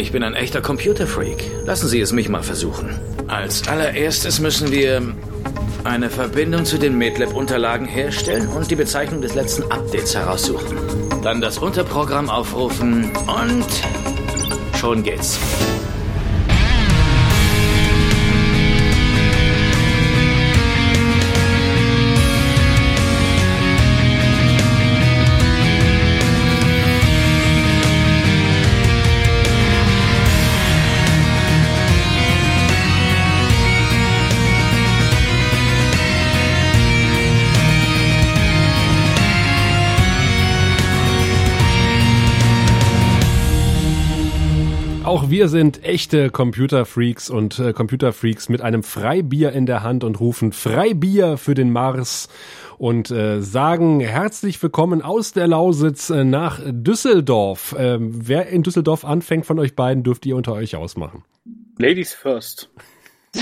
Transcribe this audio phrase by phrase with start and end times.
[0.00, 1.50] Ich bin ein echter Computerfreak.
[1.66, 2.98] Lassen Sie es mich mal versuchen.
[3.28, 5.02] Als allererstes müssen wir
[5.84, 10.78] eine Verbindung zu den MATLAB-Unterlagen herstellen und die Bezeichnung des letzten Updates heraussuchen.
[11.22, 13.66] Dann das Unterprogramm aufrufen und
[14.78, 15.38] schon geht's.
[45.30, 50.18] Auch wir sind echte Computerfreaks und äh, Computerfreaks mit einem Freibier in der Hand und
[50.18, 52.28] rufen Freibier für den Mars
[52.78, 57.76] und äh, sagen herzlich willkommen aus der Lausitz äh, nach Düsseldorf.
[57.78, 61.22] Ähm, wer in Düsseldorf anfängt von euch beiden, dürft ihr unter euch ausmachen.
[61.78, 62.68] Ladies first.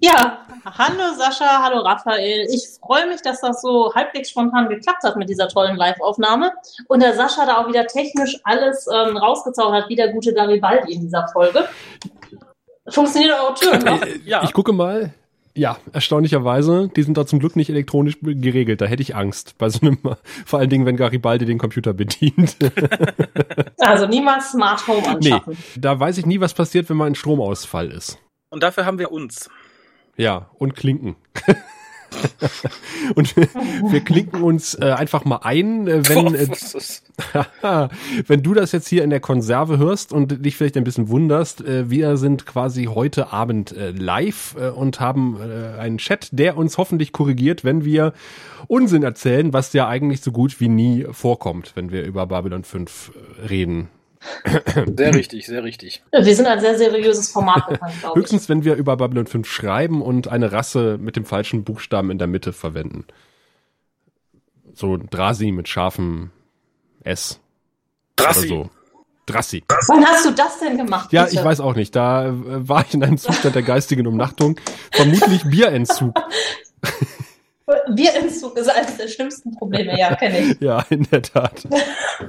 [0.00, 2.46] Ja, hallo Sascha, hallo Raphael.
[2.50, 6.52] Ich freue mich, dass das so halbwegs spontan geklappt hat mit dieser tollen Live-Aufnahme.
[6.88, 10.94] Und der Sascha da auch wieder technisch alles ähm, rausgezaubert hat, wie der gute Garibaldi
[10.94, 11.68] in dieser Folge.
[12.88, 14.06] Funktioniert eure Tür noch?
[14.24, 14.44] ja.
[14.44, 15.12] Ich gucke mal.
[15.56, 18.82] Ja, erstaunlicherweise, die sind da zum Glück nicht elektronisch geregelt.
[18.82, 19.56] Da hätte ich Angst.
[19.56, 19.98] Bei so einem,
[20.44, 22.56] vor allen Dingen, wenn Garibaldi den Computer bedient.
[23.78, 25.54] also niemals Smart Home anschaffen.
[25.54, 28.18] Nee, da weiß ich nie, was passiert, wenn mal ein Stromausfall ist.
[28.50, 29.48] Und dafür haben wir uns.
[30.16, 31.16] Ja, und Klinken.
[33.14, 33.48] und wir,
[33.90, 37.88] wir klinken uns äh, einfach mal ein, äh, wenn, äh,
[38.26, 41.62] wenn du das jetzt hier in der Konserve hörst und dich vielleicht ein bisschen wunderst.
[41.62, 46.78] Äh, wir sind quasi heute Abend äh, live äh, und haben einen Chat, der uns
[46.78, 48.12] hoffentlich korrigiert, wenn wir
[48.68, 53.12] Unsinn erzählen, was ja eigentlich so gut wie nie vorkommt, wenn wir über Babylon 5
[53.42, 53.88] äh, reden.
[54.96, 56.02] Sehr richtig, sehr richtig.
[56.12, 58.22] Wir sind ein sehr seriöses Format bekannt, glaube ich.
[58.22, 62.18] Höchstens, wenn wir über Babylon 5 schreiben und eine Rasse mit dem falschen Buchstaben in
[62.18, 63.04] der Mitte verwenden.
[64.74, 66.30] So Drasi mit scharfem
[67.02, 67.40] S.
[68.16, 68.52] Drassi.
[68.52, 68.70] Oder so.
[69.26, 69.64] Drassi.
[69.88, 71.12] Wann hast du das denn gemacht?
[71.12, 71.36] Ja, bitte?
[71.36, 71.96] ich weiß auch nicht.
[71.96, 72.32] Da äh,
[72.68, 74.58] war ich in einem Zustand der geistigen Umnachtung.
[74.92, 76.14] Vermutlich Bierentzug.
[77.96, 80.56] Bierentzug ist eines der schlimmsten Probleme, ja, kenne ich.
[80.60, 81.66] ja, in der Tat.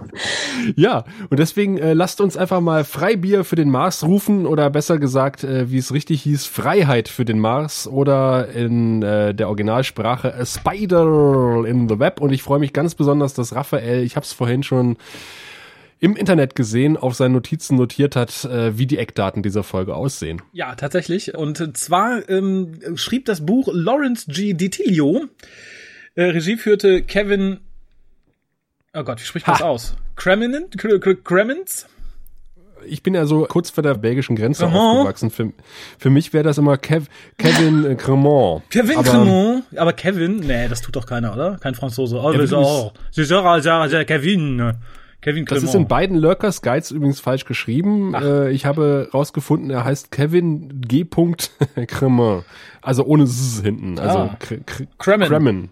[0.75, 4.97] ja, und deswegen äh, lasst uns einfach mal Freibier für den Mars rufen oder besser
[4.97, 10.33] gesagt, äh, wie es richtig hieß, Freiheit für den Mars oder in äh, der Originalsprache
[10.33, 12.19] A Spider in the Web.
[12.19, 14.97] Und ich freue mich ganz besonders, dass Raphael, ich habe es vorhin schon
[15.99, 20.41] im Internet gesehen, auf seinen Notizen notiert hat, äh, wie die Eckdaten dieser Folge aussehen.
[20.53, 21.35] Ja, tatsächlich.
[21.35, 24.53] Und zwar ähm, schrieb das Buch Lawrence G.
[24.53, 25.25] Ditilio.
[26.15, 27.59] Äh, Regie führte Kevin.
[28.93, 29.95] Oh Gott, wie spricht man das aus?
[30.15, 30.77] Kreminent?
[31.23, 31.87] Kremens?
[32.85, 34.99] ich bin ja so kurz vor der belgischen Grenze Cremant.
[34.99, 35.29] aufgewachsen.
[35.29, 35.51] Für,
[35.97, 37.07] für mich wäre das immer Kev,
[37.37, 38.63] Kevin äh, Cremant.
[38.69, 39.63] Kevin aber, Cremant?
[39.75, 40.37] Aber Kevin?
[40.37, 41.57] Nee, das tut doch keiner, oder?
[41.57, 42.17] Kein Franzose.
[42.17, 42.37] Oh, ja.
[44.05, 44.73] Kevin.
[45.27, 45.63] Kevin Clement.
[45.63, 48.13] Das ist in beiden Lurkers Guides übrigens falsch geschrieben.
[48.13, 51.05] Äh, ich habe rausgefunden, er heißt Kevin G.
[51.87, 52.45] Cremant.
[52.81, 53.99] Also ohne S hinten.
[53.99, 54.37] Also ah.
[54.97, 55.27] Kremen.
[55.27, 55.67] Kremen.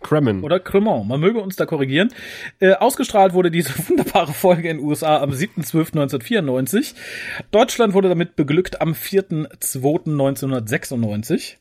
[0.00, 0.42] Kremen.
[0.42, 1.06] Oder Cremant.
[1.06, 2.08] Man möge uns da korrigieren.
[2.58, 6.94] Äh, ausgestrahlt wurde diese wunderbare Folge in den USA am 7.12.1994.
[7.52, 11.58] Deutschland wurde damit beglückt am 4.2.1996.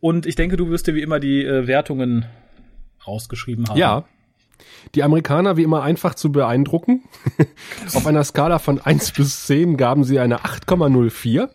[0.00, 2.24] Und ich denke, du wirst dir wie immer die äh, Wertungen
[3.06, 3.78] rausgeschrieben haben.
[3.78, 4.06] Ja,
[4.94, 7.04] die Amerikaner wie immer einfach zu beeindrucken.
[7.94, 11.48] Auf einer Skala von 1 bis 10 gaben sie eine 8,04.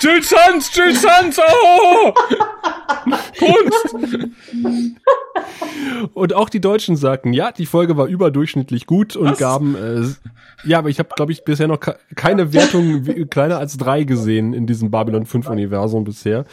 [0.00, 2.12] Jill Sons, Jill Sons, oh!
[3.38, 3.96] Kunst!
[6.14, 9.38] Und auch die Deutschen sagten, ja, die Folge war überdurchschnittlich gut und Was?
[9.38, 11.80] gaben, äh, ja, aber ich habe, glaube ich, bisher noch
[12.14, 16.44] keine Wertung kleiner als drei gesehen in diesem Babylon 5 Universum bisher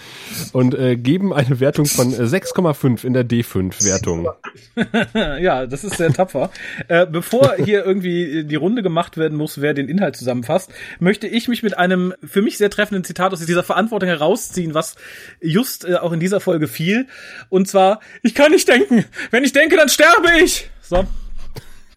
[0.53, 4.28] und äh, geben eine Wertung von 6,5 in der D5 Wertung.
[5.13, 6.50] ja, das ist sehr tapfer.
[6.88, 11.47] Äh, bevor hier irgendwie die Runde gemacht werden muss, wer den Inhalt zusammenfasst, möchte ich
[11.47, 14.96] mich mit einem für mich sehr treffenden Zitat aus dieser Verantwortung herausziehen, was
[15.41, 17.08] just äh, auch in dieser Folge fiel.
[17.49, 19.05] Und zwar, ich kann nicht denken.
[19.31, 20.70] Wenn ich denke, dann sterbe ich.
[20.81, 21.05] So.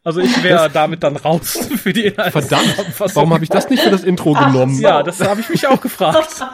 [0.04, 2.42] Also ich wäre damit dann raus für die Inhalte.
[2.42, 2.74] Verdammt,
[3.14, 4.80] warum habe ich das nicht für das Intro genommen?
[4.80, 6.44] Ja, das habe ich mich auch gefragt.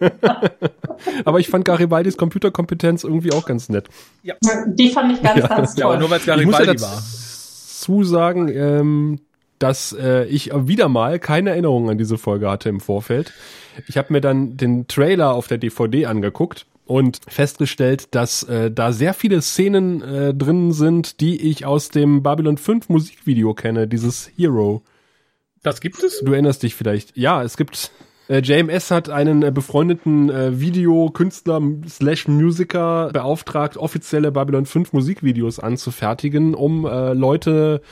[1.24, 3.88] Aber ich fand Garibaldis Computerkompetenz irgendwie auch ganz nett.
[4.22, 4.34] Ja.
[4.66, 5.46] Die fand ich ganz, ja.
[5.46, 5.92] ganz toll.
[5.92, 7.02] Ja, nur weil es Garibaldi ich muss ja war.
[7.02, 9.20] Zu sagen, ähm,
[9.58, 13.34] dass äh, ich wieder mal keine Erinnerung an diese Folge hatte im Vorfeld.
[13.88, 18.92] Ich habe mir dann den Trailer auf der DVD angeguckt und festgestellt, dass äh, da
[18.92, 24.30] sehr viele Szenen äh, drin sind, die ich aus dem Babylon 5 Musikvideo kenne, dieses
[24.36, 24.82] Hero.
[25.62, 26.20] Das gibt es?
[26.24, 27.16] Du erinnerst dich vielleicht.
[27.16, 27.90] Ja, es gibt
[28.28, 35.58] äh, JMS hat einen äh, befreundeten äh, Videokünstler slash Musiker beauftragt, offizielle Babylon 5 Musikvideos
[35.58, 37.82] anzufertigen, um äh, Leute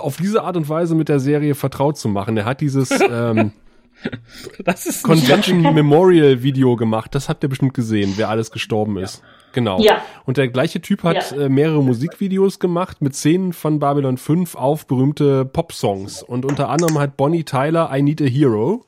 [0.00, 2.36] auf diese Art und Weise mit der Serie vertraut zu machen.
[2.36, 3.52] Er hat dieses ähm,
[5.02, 7.14] Convention Memorial Video gemacht.
[7.14, 9.22] Das habt ihr bestimmt gesehen, wer alles gestorben ist.
[9.22, 9.28] Ja.
[9.52, 9.80] Genau.
[9.80, 10.02] Ja.
[10.26, 11.44] Und der gleiche Typ hat ja.
[11.44, 16.22] äh, mehrere Musikvideos gemacht mit Szenen von Babylon 5 auf berühmte Pop-Songs.
[16.22, 18.84] Und unter anderem hat Bonnie Tyler I Need a Hero.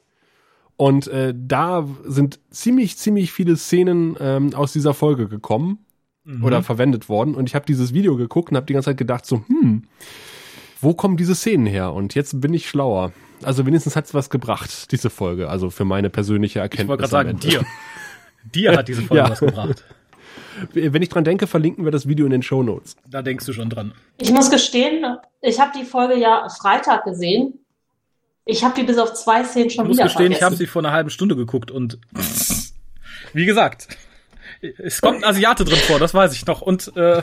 [0.76, 5.86] Und äh, da sind ziemlich, ziemlich viele Szenen ähm, aus dieser Folge gekommen
[6.24, 6.44] mhm.
[6.44, 7.34] oder verwendet worden.
[7.34, 9.84] Und ich habe dieses Video geguckt und habe die ganze Zeit gedacht, so, hm,
[10.80, 11.94] wo kommen diese Szenen her?
[11.94, 13.12] Und jetzt bin ich schlauer.
[13.42, 15.48] Also wenigstens hat's was gebracht, diese Folge.
[15.48, 16.84] Also für meine persönliche Erkenntnis.
[16.84, 17.64] Ich wollte gerade sagen, dir.
[18.54, 19.30] dir hat diese Folge ja.
[19.30, 19.84] was gebracht.
[20.72, 22.96] Wenn ich dran denke, verlinken wir das Video in den Show Notes.
[23.08, 23.94] Da denkst du schon dran.
[24.20, 25.04] Ich muss gestehen,
[25.40, 27.60] ich habe die Folge ja Freitag gesehen.
[28.44, 30.32] Ich habe die bis auf zwei Szenen schon ich wieder muss gestehen, vergessen.
[30.32, 31.98] ich habe sie vor einer halben Stunde geguckt und
[33.34, 33.88] wie gesagt,
[34.60, 36.62] es kommt ein Asiate drin vor, das weiß ich noch.
[36.62, 37.22] Und, äh,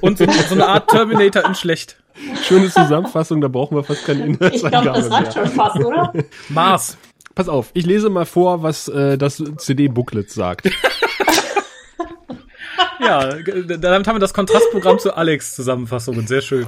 [0.00, 1.96] und so, so eine Art Terminator in schlecht.
[2.42, 4.56] Schöne Zusammenfassung, da brauchen wir fast keine Inhalte.
[4.56, 6.12] Ich glaube, das reicht schon fast, oder?
[6.48, 6.96] Mars.
[7.34, 10.68] Pass auf, ich lese mal vor, was äh, das CD-Booklet sagt.
[13.00, 16.26] Ja, damit haben wir das Kontrastprogramm zu Alex Zusammenfassungen.
[16.26, 16.66] Sehr schön.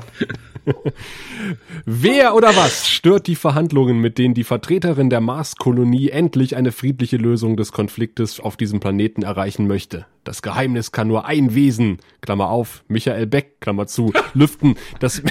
[1.84, 7.16] Wer oder was stört die Verhandlungen, mit denen die Vertreterin der Marskolonie endlich eine friedliche
[7.16, 10.06] Lösung des Konfliktes auf diesem Planeten erreichen möchte?
[10.24, 15.22] Das Geheimnis kann nur ein Wesen, Klammer auf, Michael Beck, Klammer zu, lüften, das,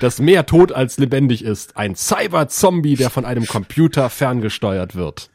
[0.00, 1.76] das mehr tot als lebendig ist.
[1.76, 5.30] Ein Cyber-Zombie, der von einem Computer ferngesteuert wird.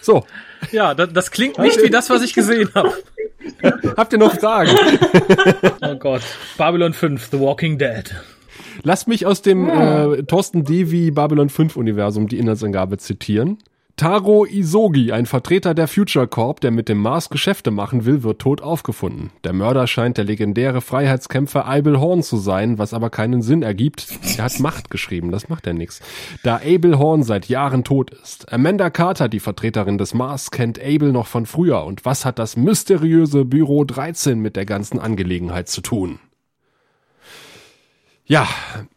[0.00, 0.24] So.
[0.70, 2.92] Ja, das, das klingt nicht wie das, was ich gesehen habe.
[3.96, 4.70] Habt ihr noch Fragen?
[5.82, 6.22] oh Gott.
[6.56, 8.14] Babylon 5, The Walking Dead.
[8.82, 13.58] Lass mich aus dem äh, Thorsten Devi Babylon 5 Universum die Inhaltsangabe zitieren.
[13.96, 18.40] Taro Isogi, ein Vertreter der Future Corp, der mit dem Mars Geschäfte machen will, wird
[18.40, 19.30] tot aufgefunden.
[19.44, 24.08] Der Mörder scheint der legendäre Freiheitskämpfer Abel Horn zu sein, was aber keinen Sinn ergibt.
[24.36, 26.00] Er hat Macht geschrieben, das macht er nix.
[26.42, 28.52] Da Abel Horn seit Jahren tot ist.
[28.52, 31.84] Amanda Carter, die Vertreterin des Mars, kennt Abel noch von früher.
[31.84, 36.18] Und was hat das mysteriöse Büro 13 mit der ganzen Angelegenheit zu tun?
[38.26, 38.48] Ja.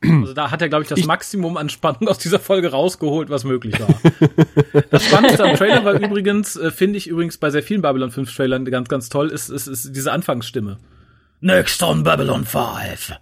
[0.01, 3.29] Also da hat er, glaube ich, das ich Maximum an Spannung aus dieser Folge rausgeholt,
[3.29, 3.89] was möglich war.
[4.89, 8.33] das Spannendste am Trailer war übrigens, äh, finde ich übrigens bei sehr vielen Babylon 5
[8.33, 10.77] Trailern ganz, ganz toll, ist, ist, ist diese Anfangsstimme.
[11.41, 13.15] Next on Babylon 5.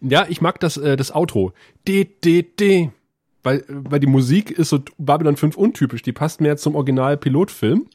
[0.00, 1.52] Ja, ich mag das, äh, das Outro.
[1.86, 2.90] D, D, D.
[3.42, 6.02] Weil, weil die Musik ist so Babylon 5 untypisch.
[6.02, 7.86] Die passt mehr zum Original-Pilotfilm.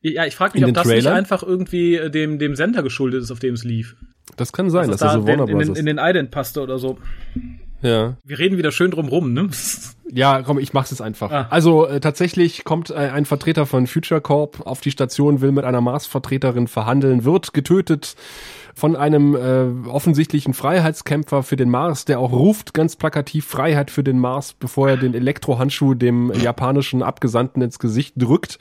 [0.00, 1.10] Ja, ich frage mich, ob das Trailer.
[1.10, 3.96] nicht einfach irgendwie äh, dem, dem Sender geschuldet ist, auf dem es lief.
[4.36, 5.68] Das kann sein, dass, dass das da so Warner Bros.
[5.68, 6.98] In, in den Ident passte oder so.
[7.82, 8.16] Ja.
[8.24, 9.48] Wir reden wieder schön drum rum, ne?
[10.14, 11.30] Ja, komm, ich mach's jetzt einfach.
[11.30, 11.46] Ah.
[11.48, 15.64] Also äh, tatsächlich kommt äh, ein Vertreter von Future Corp auf die Station, will mit
[15.64, 18.14] einer Mars-Vertreterin verhandeln, wird getötet
[18.74, 24.04] von einem äh, offensichtlichen Freiheitskämpfer für den Mars, der auch ruft ganz plakativ Freiheit für
[24.04, 28.58] den Mars, bevor er den Elektrohandschuh dem japanischen Abgesandten ins Gesicht drückt.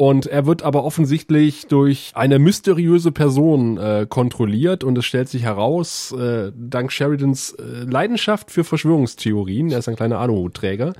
[0.00, 4.84] Und er wird aber offensichtlich durch eine mysteriöse Person äh, kontrolliert.
[4.84, 9.96] Und es stellt sich heraus, äh, dank Sheridans äh, Leidenschaft für Verschwörungstheorien, er ist ein
[9.96, 10.92] kleiner Aluhutträger,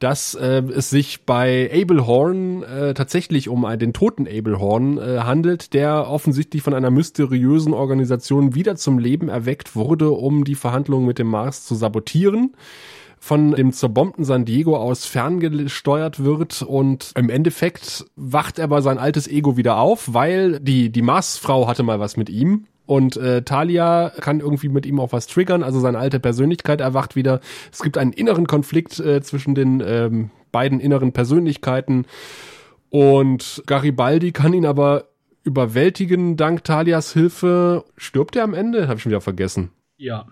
[0.00, 5.20] dass äh, es sich bei Abel Horn äh, tatsächlich um den toten Abel Horn äh,
[5.20, 11.06] handelt, der offensichtlich von einer mysteriösen Organisation wieder zum Leben erweckt wurde, um die Verhandlungen
[11.06, 12.56] mit dem Mars zu sabotieren
[13.18, 18.98] von dem zerbombten San Diego aus ferngesteuert wird und im Endeffekt wacht er aber sein
[18.98, 23.42] altes Ego wieder auf, weil die, die Marsfrau hatte mal was mit ihm und äh,
[23.42, 27.40] Talia kann irgendwie mit ihm auch was triggern, also seine alte Persönlichkeit erwacht wieder.
[27.72, 32.06] Es gibt einen inneren Konflikt äh, zwischen den ähm, beiden inneren Persönlichkeiten
[32.90, 35.08] und Garibaldi kann ihn aber
[35.42, 37.84] überwältigen dank Talias Hilfe.
[37.96, 38.88] Stirbt er am Ende?
[38.88, 39.70] Habe ich schon wieder vergessen.
[39.96, 40.26] Ja.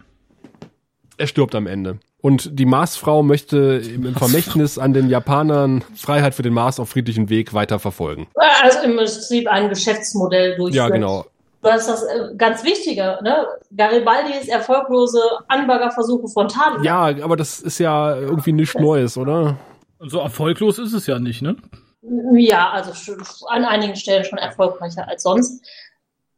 [1.17, 1.99] Er stirbt am Ende.
[2.25, 7.29] Und die Marsfrau möchte im Vermächtnis an den Japanern Freiheit für den Mars auf friedlichen
[7.29, 8.29] Weg weiter verfolgen.
[8.63, 10.89] Also im Prinzip ein Geschäftsmodell durchführen.
[10.89, 11.27] Ja, genau.
[11.61, 13.47] Das ist das äh, ganz Wichtige, ne?
[13.77, 16.83] Garibaldis erfolglose Anbaggerversuche von Taliban.
[16.83, 19.59] Ja, aber das ist ja irgendwie nichts Neues, oder?
[19.99, 21.57] Und so erfolglos ist es ja nicht, ne?
[22.33, 22.93] Ja, also
[23.49, 25.63] an einigen Stellen schon erfolgreicher als sonst.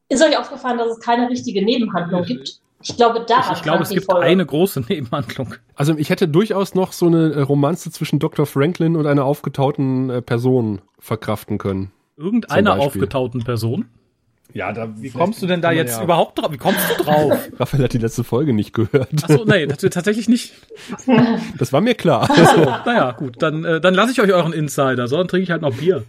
[0.09, 2.61] Ist euch aufgefallen, dass es keine richtige Nebenhandlung gibt?
[2.89, 3.41] Ich glaube, da.
[3.41, 4.25] Ich, ich glaube, es gibt Folge.
[4.25, 5.55] eine große Nebenhandlung.
[5.75, 8.47] Also ich hätte durchaus noch so eine äh, Romanze zwischen Dr.
[8.47, 11.91] Franklin und einer aufgetauten äh, Person verkraften können.
[12.17, 13.87] Irgendeiner aufgetauten Person?
[14.53, 16.53] Ja, da Wie kommst du denn da jetzt ja überhaupt drauf?
[16.53, 17.37] Wie kommst du drauf?
[17.59, 19.09] Raphael hat die letzte Folge nicht gehört.
[19.25, 20.55] Achso, nee, das, tatsächlich nicht.
[21.59, 22.29] Das war mir klar.
[22.29, 25.51] So, naja, gut, dann, äh, dann lasse ich euch euren Insider, so, dann trinke ich
[25.51, 26.05] halt noch Bier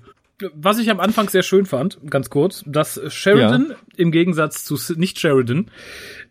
[0.53, 3.75] was ich am Anfang sehr schön fand, ganz kurz, dass Sheridan ja.
[3.95, 5.71] im Gegensatz zu nicht Sheridan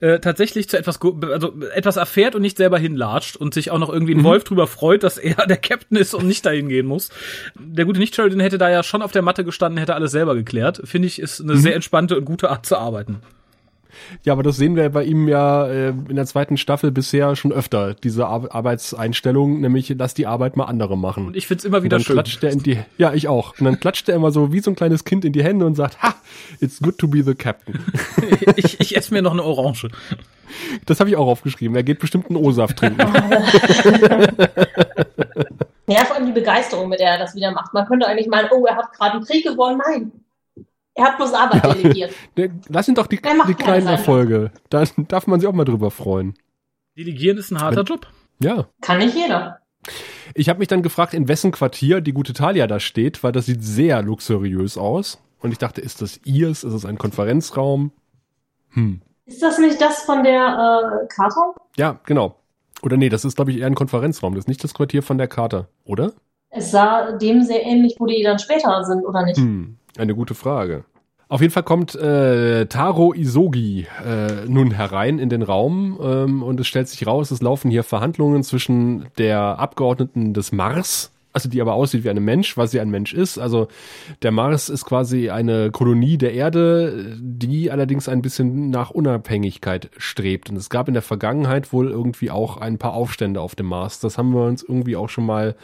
[0.01, 3.93] äh, tatsächlich zu etwas also etwas erfährt und nicht selber hinlatscht und sich auch noch
[3.93, 4.25] irgendwie ein mhm.
[4.25, 7.11] Wolf drüber freut, dass er der Captain ist und nicht dahin gehen muss.
[7.59, 10.35] Der gute nicht Sheridan hätte da ja schon auf der Matte gestanden, hätte alles selber
[10.35, 10.81] geklärt.
[10.85, 11.59] Finde ich ist eine mhm.
[11.59, 13.21] sehr entspannte und gute Art zu arbeiten.
[14.25, 17.53] Ja, aber das sehen wir bei ihm ja äh, in der zweiten Staffel bisher schon
[17.53, 21.29] öfter, diese Ar Arbeitseinstellung, nämlich lass die Arbeit mal andere machen.
[21.29, 22.15] Und ich find's immer wieder und dann schön.
[22.17, 23.59] Klatscht er in die, ja, ich auch.
[23.59, 25.75] Und dann klatscht er immer so wie so ein kleines Kind in die Hände und
[25.75, 26.15] sagt, ha,
[26.61, 27.79] it's good to be the captain.
[28.57, 29.89] ich, ich esse mir noch eine Orange.
[30.87, 31.77] Das habe ich auch aufgeschrieben.
[31.77, 33.01] Er geht bestimmt einen O-Saft trinken.
[35.87, 37.75] ja, vor allem die Begeisterung, mit der er das wieder macht.
[37.75, 39.83] Man könnte eigentlich meinen, oh, er hat gerade einen Krieg gewonnen.
[39.87, 40.13] Nein,
[40.97, 41.75] er hat bloß Arbeit ja.
[41.75, 42.15] delegiert.
[42.69, 44.51] Lass ihn doch die, die kleinen Erfolge.
[44.71, 46.35] Da darf man sich auch mal drüber freuen.
[46.97, 48.07] Delegieren ist ein harter Wenn, Job.
[48.41, 48.67] Ja.
[48.81, 49.61] Kann nicht jeder.
[50.35, 53.47] Ich habe mich dann gefragt, in wessen Quartier die gute Talia da steht, weil das
[53.47, 55.21] sieht sehr luxuriös aus.
[55.41, 56.65] Und ich dachte, ist das ihrs?
[56.65, 57.93] Ist es ein Konferenzraum?
[58.71, 59.03] Hm.
[59.27, 61.55] Ist das nicht das von der äh, Charta?
[61.77, 62.37] Ja, genau.
[62.83, 64.35] Oder nee, das ist, glaube ich, eher ein Konferenzraum.
[64.35, 66.13] Das ist nicht das Quartier von der Charta, oder?
[66.49, 69.37] Es sah dem sehr ähnlich, wo die dann später sind, oder nicht?
[69.37, 69.77] Hm.
[69.99, 70.85] Eine gute Frage.
[71.29, 76.61] Auf jeden Fall kommt äh, Taro Isogi äh, nun herein in den Raum ähm, und
[76.61, 81.61] es stellt sich raus, es laufen hier Verhandlungen zwischen der Abgeordneten des Mars, also die
[81.61, 83.39] aber aussieht wie ein Mensch, was sie ein Mensch ist.
[83.39, 83.67] Also
[84.23, 90.49] der Mars ist quasi eine Kolonie der Erde, die allerdings ein bisschen nach Unabhängigkeit strebt.
[90.49, 93.99] Und es gab in der Vergangenheit wohl irgendwie auch ein paar Aufstände auf dem Mars.
[93.99, 95.57] Das haben wir uns irgendwie auch schon mal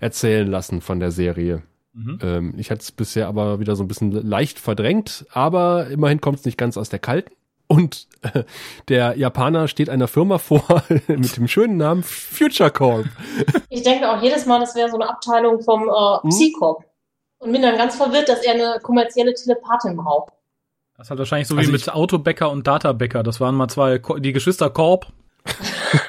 [0.00, 1.62] erzählen lassen von der Serie.
[1.96, 2.18] Mhm.
[2.22, 6.40] Ähm, ich hatte es bisher aber wieder so ein bisschen leicht verdrängt, aber immerhin kommt
[6.40, 7.32] es nicht ganz aus der kalten.
[7.68, 8.44] Und äh,
[8.88, 13.06] der Japaner steht einer Firma vor mit dem schönen Namen Future Corp.
[13.70, 16.30] Ich denke auch jedes Mal, das wäre so eine Abteilung vom äh, hm?
[16.30, 16.84] Psycorp.
[17.38, 20.32] Und bin dann ganz verwirrt, dass er eine kommerzielle Telepathin braucht.
[20.96, 23.22] Das ist halt wahrscheinlich so also wie mit Autobäcker und Databäcker.
[23.22, 25.06] Das waren mal zwei, die Geschwister Korb.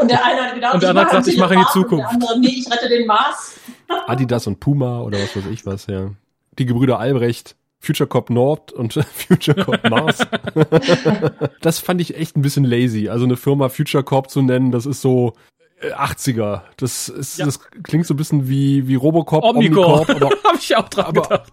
[0.00, 2.12] und der eine hat gedacht, und der andere hat gesagt, ich mache in die Zukunft.
[2.12, 3.58] Und der andere, nee, ich rette den Mars.
[4.06, 6.10] Adidas und Puma oder was weiß ich was, ja.
[6.58, 10.18] Die Gebrüder Albrecht, Future Cop Nord und Future Cop Mars.
[11.60, 13.08] das fand ich echt ein bisschen lazy.
[13.08, 15.34] Also eine Firma Future Corp zu nennen, das ist so
[15.82, 16.56] 80er.
[16.56, 17.46] Äh, das ist, ja.
[17.46, 20.08] das klingt so ein bisschen wie, wie Robocop, Omnicorp.
[20.08, 21.52] Omnicorp aber, Hab ich auch dran aber, gedacht.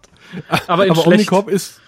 [0.67, 1.79] Aber, aber Omnicorp ist,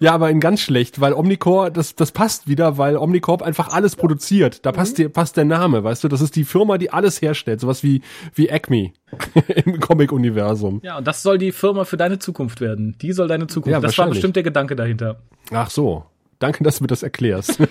[0.00, 3.96] ja, aber in ganz schlecht, weil Omnicorp, das, das passt wieder, weil Omnicorp einfach alles
[3.96, 4.64] produziert.
[4.64, 5.12] Da passt, mhm.
[5.12, 6.08] passt der Name, weißt du?
[6.08, 7.60] Das ist die Firma, die alles herstellt.
[7.60, 8.02] Sowas wie,
[8.34, 8.92] wie Acme
[9.64, 10.80] im Comic-Universum.
[10.82, 12.96] Ja, und das soll die Firma für deine Zukunft werden.
[13.00, 13.72] Die soll deine Zukunft.
[13.72, 15.20] Ja, das war bestimmt der Gedanke dahinter.
[15.50, 16.04] Ach so.
[16.38, 17.58] Danke, dass du mir das erklärst.
[17.60, 17.70] und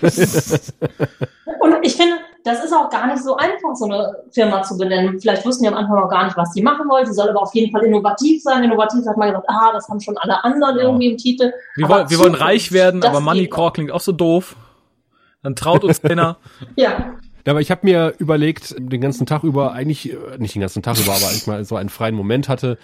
[1.82, 2.16] ich finde,
[2.48, 5.20] das ist auch gar nicht so einfach, so eine Firma zu benennen.
[5.20, 7.04] Vielleicht wussten die am Anfang auch gar nicht, was sie machen wollen.
[7.04, 8.64] Sie soll aber auf jeden Fall innovativ sein.
[8.64, 10.84] Innovativ hat man gesagt, ah, das haben schon alle anderen ja.
[10.84, 11.52] irgendwie im Titel.
[11.76, 14.56] Wir, wollen, wir wollen reich werden, aber Moneycore klingt auch so doof.
[15.42, 16.38] Dann traut uns keiner.
[16.76, 17.16] ja.
[17.46, 20.98] Aber ich habe mir überlegt, den ganzen Tag über, eigentlich, äh, nicht den ganzen Tag
[20.98, 22.78] über, aber eigentlich mal so einen freien Moment hatte,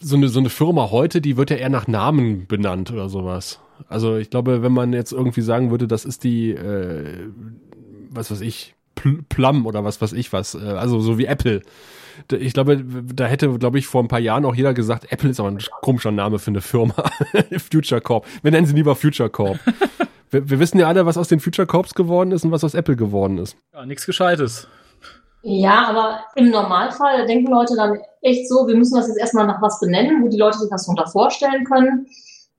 [0.00, 3.58] so eine, so eine Firma heute, die wird ja eher nach Namen benannt oder sowas.
[3.88, 7.28] Also ich glaube, wenn man jetzt irgendwie sagen würde, das ist die, äh,
[8.10, 8.75] was weiß ich,
[9.28, 11.62] Plum oder was weiß ich was, äh, also so wie Apple.
[12.32, 15.38] Ich glaube, da hätte, glaube ich, vor ein paar Jahren auch jeder gesagt, Apple ist
[15.38, 16.94] aber ein komischer Name für eine Firma.
[17.70, 18.26] Future Corp.
[18.42, 19.58] Wir nennen sie lieber Future Corp.
[20.30, 22.74] wir, wir, wissen ja alle, was aus den Future Corps geworden ist und was aus
[22.74, 23.56] Apple geworden ist.
[23.74, 24.66] Ja, nichts Gescheites.
[25.42, 29.62] Ja, aber im Normalfall denken Leute dann echt so, wir müssen das jetzt erstmal nach
[29.62, 32.06] was benennen, wo die Leute sich was darunter vorstellen können.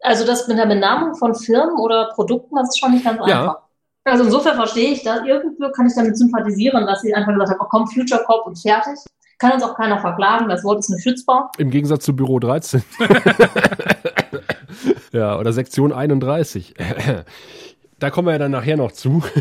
[0.02, 3.42] Also das mit der Benamung von Firmen oder Produkten, das ist schon nicht ganz ja.
[3.42, 3.67] einfach.
[4.08, 5.26] Also insofern verstehe ich das.
[5.26, 8.58] Irgendwo kann ich damit sympathisieren, dass sie einfach gesagt haben, oh komm, Future Corp und
[8.58, 8.98] fertig.
[9.38, 11.52] Kann uns auch keiner verklagen, das Wort ist nicht schützbar.
[11.60, 12.82] Im Gegensatz zu Büro 13.
[15.12, 16.74] ja, oder Sektion 31.
[18.00, 19.24] da kommen wir ja dann nachher noch zu.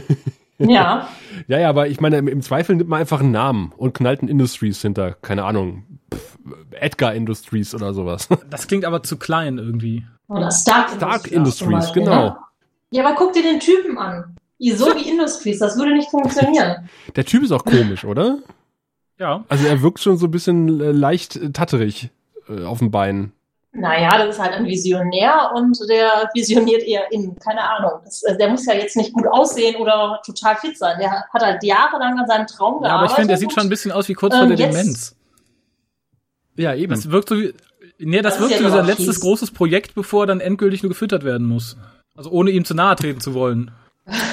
[0.59, 1.11] Ja.
[1.49, 4.29] ja, ja, aber ich meine, im, Zweifel nimmt man einfach einen Namen und knallt ein
[4.29, 6.39] Industries hinter, keine Ahnung, Pff,
[6.71, 8.27] Edgar Industries oder sowas.
[8.49, 10.07] Das klingt aber zu klein irgendwie.
[10.29, 12.25] Oder Stark, Stark Industries, Industries genau.
[12.25, 12.37] Ne?
[12.89, 14.35] Ja, aber guck dir den Typen an.
[14.59, 16.89] So wie Industries, das würde nicht funktionieren.
[17.15, 18.39] Der Typ ist auch komisch, oder?
[19.19, 19.45] Ja.
[19.49, 22.11] Also er wirkt schon so ein bisschen äh, leicht tatterig
[22.49, 23.33] äh, auf dem Bein.
[23.73, 28.01] Naja, das ist halt ein Visionär und der visioniert eher in, keine Ahnung.
[28.05, 30.99] Das, äh, der muss ja jetzt nicht gut aussehen oder total fit sein.
[30.99, 32.89] Der hat halt jahrelang an seinem Traum gearbeitet.
[32.89, 34.69] Ja, aber ich finde, der sieht schon ein bisschen aus wie kurz vor ähm, der
[34.69, 35.15] Demenz.
[36.57, 36.91] Ja, eben.
[36.91, 37.53] Das wirkt so wie,
[37.99, 39.21] Nee, das, Das wird ja so doch sein letztes fies.
[39.21, 41.77] großes Projekt, bevor er dann endgültig nur gefüttert werden muss.
[42.15, 43.71] Also ohne ihm zu nahe treten zu wollen.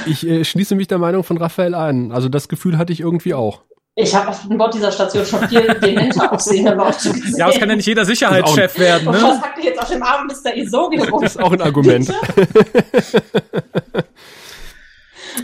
[0.05, 2.11] Ich äh, schließe mich der Meinung von Raphael an.
[2.11, 3.63] Also das Gefühl hatte ich irgendwie auch.
[3.95, 7.35] Ich habe auf dem Bord dieser Station schon viel dementer aussehende Leute gesehen.
[7.37, 9.21] Ja, aber es kann ja nicht jeder Sicherheitschef werden, Und ne?
[9.23, 10.55] was sagt ihr jetzt auf dem Arm Mr.
[10.55, 11.21] Isogi rum?
[11.21, 12.11] Das ist auch ein Argument.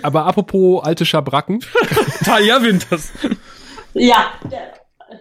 [0.02, 1.60] Aber apropos alte Schabracken.
[2.24, 3.12] Talia Winters.
[3.94, 4.34] Ja,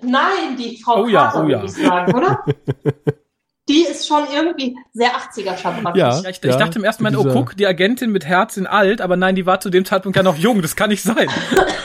[0.03, 1.59] nein, die Frau Oh ja, Carter, oh ja.
[1.63, 2.45] würde ich sagen, oder?
[3.69, 5.99] Die ist schon irgendwie sehr 80er Schabracken.
[5.99, 6.21] Ja.
[6.21, 9.01] Ja, ich, ich dachte im ersten Moment, oh guck, die Agentin mit Herz in alt,
[9.01, 11.29] aber nein, die war zu dem Zeitpunkt ja noch jung, das kann nicht sein.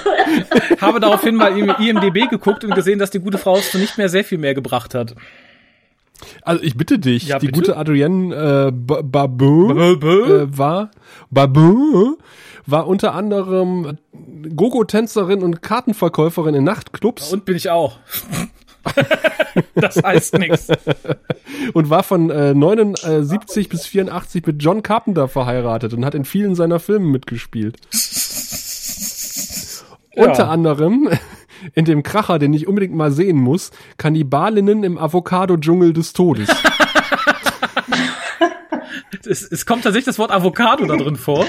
[0.81, 3.97] Habe daraufhin mal im IMDB geguckt und gesehen, dass die gute Frau es zu nicht
[3.97, 5.15] mehr sehr viel mehr gebracht hat.
[6.43, 7.59] Also ich bitte dich, Ja, die bitte?
[7.59, 8.33] gute Adrienne
[8.67, 10.41] äh, Ba- Babin Bö, bö.
[10.43, 10.91] äh, war
[11.31, 12.15] Babin
[12.65, 13.97] war unter anderem
[14.55, 17.97] Gogo-Tänzerin und Kartenverkäuferin in Nachtclubs Und bin ich auch.
[19.75, 20.67] das heißt nichts.
[21.73, 26.55] und war von äh, 79 bis 84 mit John Carpenter verheiratet und hat in vielen
[26.55, 27.77] seiner Filme mitgespielt.
[30.15, 30.25] Ja.
[30.25, 31.09] Unter anderem
[31.73, 36.49] in dem Kracher, den ich unbedingt mal sehen muss, Kannibalinnen im Avocado-Dschungel des Todes.
[39.25, 41.45] Es, es kommt tatsächlich das Wort Avocado da drin vor.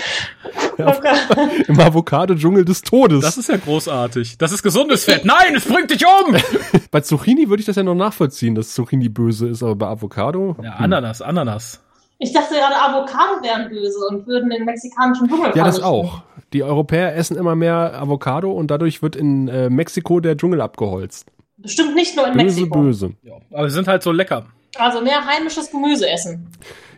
[1.69, 3.21] Im Avocado-Dschungel des Todes.
[3.21, 4.39] Das ist ja großartig.
[4.39, 5.25] Das ist gesundes Fett.
[5.25, 6.37] Nein, es bringt dich um!
[6.91, 10.57] bei Zucchini würde ich das ja noch nachvollziehen, dass Zucchini böse ist, aber bei Avocado.
[10.63, 11.81] Ja, Ananas, Ananas.
[12.19, 16.23] Ich dachte gerade, Avocado wären böse und würden den mexikanischen Dschungel Ja, das auch.
[16.53, 21.27] Die Europäer essen immer mehr Avocado und dadurch wird in äh, Mexiko der Dschungel abgeholzt.
[21.57, 22.81] Bestimmt nicht nur in Böse, Mexiko.
[22.81, 23.15] böse.
[23.23, 24.47] Ja, aber sie sind halt so lecker.
[24.77, 26.49] Also mehr heimisches Gemüse essen.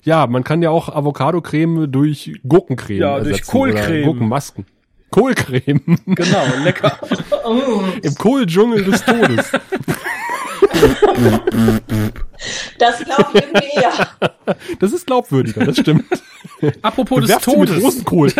[0.07, 3.51] Ja, man kann ja auch Avocado-Creme durch Gurkencreme Ja, durch ersetzen.
[3.51, 3.91] Kohlcreme.
[3.91, 4.67] Oder Gurkenmasken.
[5.11, 5.81] Kohlcreme.
[6.07, 6.97] Genau, lecker.
[8.03, 9.51] Im Kohldschungel des Todes.
[12.79, 14.09] das glaube ich irgendwie eher.
[14.79, 16.05] Das ist glaubwürdiger, das stimmt.
[16.83, 17.83] Apropos des Bewerft sie mit Todes.
[17.85, 18.33] Rosenkohl.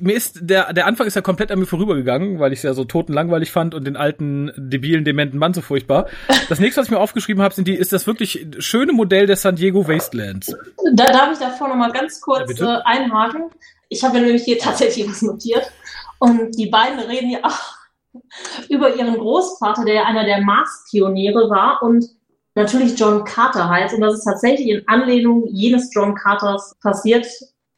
[0.00, 2.74] Mir ist der, der Anfang ist ja komplett an mir vorübergegangen, weil ich es ja
[2.74, 6.06] so totenlangweilig fand und den alten, debilen, dementen Mann so furchtbar.
[6.48, 9.36] Das nächste, was ich mir aufgeschrieben habe, sind die, ist das wirklich schöne Modell der
[9.36, 10.54] San Diego Wastelands.
[10.94, 12.64] Da darf ich davor noch mal ganz Ja, kurz bitte.
[12.64, 13.50] äh, einhaken.
[13.88, 15.70] Ich habe mir nämlich hier tatsächlich was notiert.
[16.18, 17.72] Und die beiden reden ja auch
[18.68, 22.04] über ihren Großvater, der ja einer der Mars-Pioniere war und
[22.54, 23.94] natürlich John Carter heißt.
[23.94, 27.26] Und das ist tatsächlich in Anlehnung jenes John Carters passiert.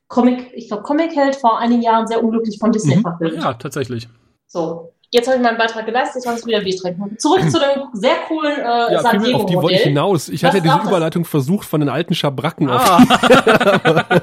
[0.08, 3.02] Comic, ich glaube, Comic-Held vor einigen Jahren sehr unglücklich von Disney Mhm.
[3.02, 3.42] verfilmt.
[3.42, 4.08] Ja, tatsächlich.
[4.46, 7.18] So, jetzt habe ich meinen Beitrag geleistet, jetzt muss ich wieder Bier trinken.
[7.18, 10.28] Zurück zu dem sehr coolen äh, Ja, San viel- Auf die wollte ich hinaus.
[10.28, 10.88] Ich Was hatte diese auch das?
[10.88, 12.82] Überleitung versucht von den alten Schabracken auf.
[12.88, 13.02] Ah,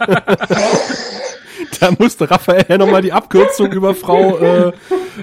[1.80, 4.72] Da musste Raphael ja nochmal die Abkürzung über Frau äh,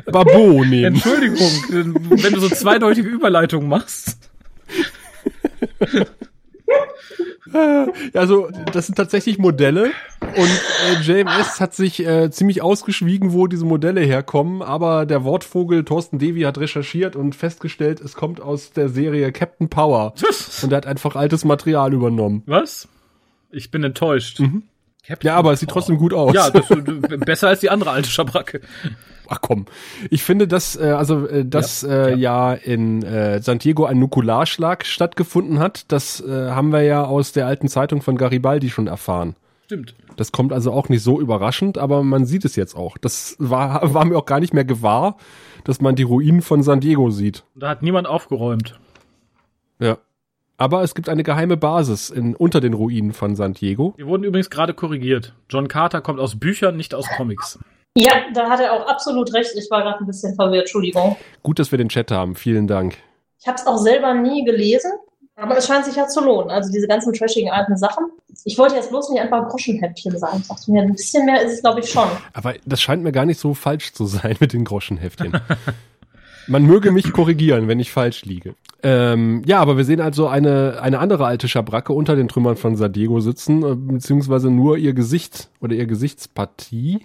[0.07, 0.95] Babo nehmen.
[0.97, 1.39] Entschuldigung,
[2.11, 4.19] wenn du so zweideutige Überleitungen machst.
[8.13, 13.65] Also, das sind tatsächlich Modelle und äh, JMS hat sich äh, ziemlich ausgeschwiegen, wo diese
[13.65, 18.91] Modelle herkommen, aber der Wortvogel Thorsten Devi hat recherchiert und festgestellt, es kommt aus der
[18.91, 20.13] Serie Captain Power
[20.63, 22.43] und er hat einfach altes Material übernommen.
[22.47, 22.89] Was?
[23.51, 24.43] Ich bin enttäuscht.
[25.07, 26.35] Captain Ja, aber es sieht trotzdem gut aus.
[26.35, 26.67] Ja, das,
[27.25, 28.61] besser als die andere alte Schabracke.
[29.29, 29.67] Ach komm.
[30.11, 34.87] Ich finde, dass äh, also äh, dass äh, ja in äh, San Diego ein Nukularschlag
[34.87, 35.93] stattgefunden hat.
[35.93, 39.37] Das äh, haben wir ja aus der alten Zeitung von Garibaldi schon erfahren.
[39.67, 39.95] Stimmt.
[40.17, 42.97] Das kommt also auch nicht so überraschend, aber man sieht es jetzt auch.
[42.97, 45.19] Das war, war mir auch gar nicht mehr gewahr,
[45.65, 47.45] dass man die Ruinen von San Diego sieht.
[47.55, 48.81] Da hat niemand aufgeräumt.
[49.79, 49.99] Ja.
[50.57, 53.95] Aber es gibt eine geheime Basis in, unter den Ruinen von San Diego.
[53.99, 55.35] Die wurden übrigens gerade korrigiert.
[55.51, 57.59] John Carter kommt aus Büchern, nicht aus Comics.
[58.01, 59.51] Ja, da hat er auch absolut recht.
[59.57, 61.17] Ich war gerade ein bisschen verwirrt, Entschuldigung.
[61.43, 62.37] Gut, dass wir den Chat haben.
[62.37, 62.97] Vielen Dank.
[63.41, 64.93] Ich habe es auch selber nie gelesen,
[65.35, 66.49] aber es scheint sich ja zu lohnen.
[66.49, 68.05] Also diese ganzen trashigen alten Sachen.
[68.45, 70.39] Ich wollte jetzt bloß nicht einfach Groschenhäppchen sagen.
[70.43, 72.09] Ich dachte mir, ein bisschen mehr ist es, glaube ich, schon.
[72.35, 75.33] Aber das scheint mir gar nicht so falsch zu sein mit den Groschenheftchen.
[76.47, 78.55] Man möge mich korrigieren, wenn ich falsch liege.
[78.83, 82.77] Ähm, ja, aber wir sehen also eine, eine andere alte Schabracke unter den Trümmern von
[82.77, 87.01] San Diego sitzen, äh, beziehungsweise nur ihr Gesicht oder ihr Gesichtspartie.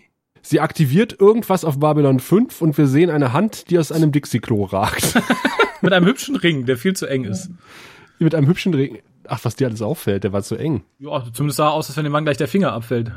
[0.46, 4.66] Sie aktiviert irgendwas auf Babylon 5 und wir sehen eine Hand, die aus einem Dixie-Klo
[4.66, 5.16] ragt.
[5.82, 7.50] Mit einem hübschen Ring, der viel zu eng ist.
[8.20, 9.00] Mit einem hübschen Ring.
[9.26, 10.84] Ach, was dir alles auffällt, der war zu eng.
[11.00, 13.14] Ja, zumindest sah aus, als wenn dem Mann gleich der Finger abfällt.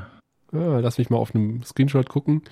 [0.53, 2.43] Ah, lass mich mal auf einem Screenshot gucken.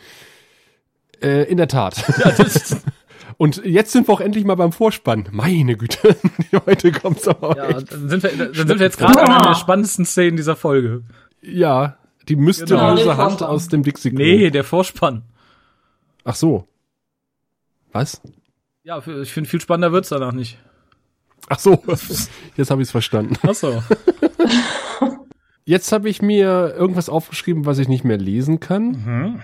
[1.23, 2.05] Äh, in der Tat.
[2.25, 2.77] Ja, das,
[3.37, 5.29] Und jetzt sind wir auch endlich mal beim Vorspann.
[5.31, 6.17] Meine Güte,
[6.67, 7.93] heute kommt's aber ja, echt.
[7.93, 11.03] dann sind wir, dann sind wir jetzt gerade an einer der spannendsten Szenen dieser Folge.
[11.41, 11.97] Ja,
[12.29, 14.19] die Genau, mysteriöse den Hand aus dem dixie -Klo.
[14.19, 15.23] Nee, der Vorspann.
[16.25, 16.67] Ach so.
[17.93, 18.21] Was?
[18.83, 20.59] Ja, ich finde, viel spannender wird's danach nicht.
[21.49, 21.83] Ach so,
[22.57, 23.37] jetzt habe ich es verstanden.
[23.43, 23.83] Ach so.
[25.67, 28.85] Jetzt habe ich mir irgendwas aufgeschrieben, was ich nicht mehr lesen kann.
[28.85, 29.43] Mhm.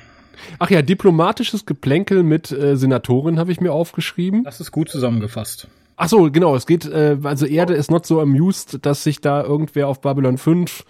[0.58, 4.44] Ach ja, diplomatisches Geplänkel mit äh, Senatorin habe ich mir aufgeschrieben.
[4.44, 5.68] Das ist gut zusammengefasst.
[5.96, 9.42] Ach so, genau, es geht, äh, also Erde ist not so amused, dass sich da
[9.42, 10.84] irgendwer auf Babylon 5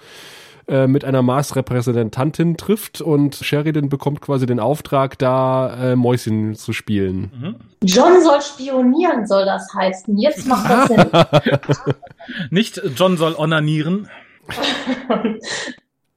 [0.70, 6.72] äh, mit einer Mars-Repräsentantin trifft und Sheridan bekommt quasi den Auftrag, da äh, Mäuschen zu
[6.72, 7.56] spielen.
[7.82, 10.16] John soll spionieren, soll das heißen.
[10.16, 11.10] Jetzt macht das Sinn.
[12.50, 14.08] Nicht John soll onanieren.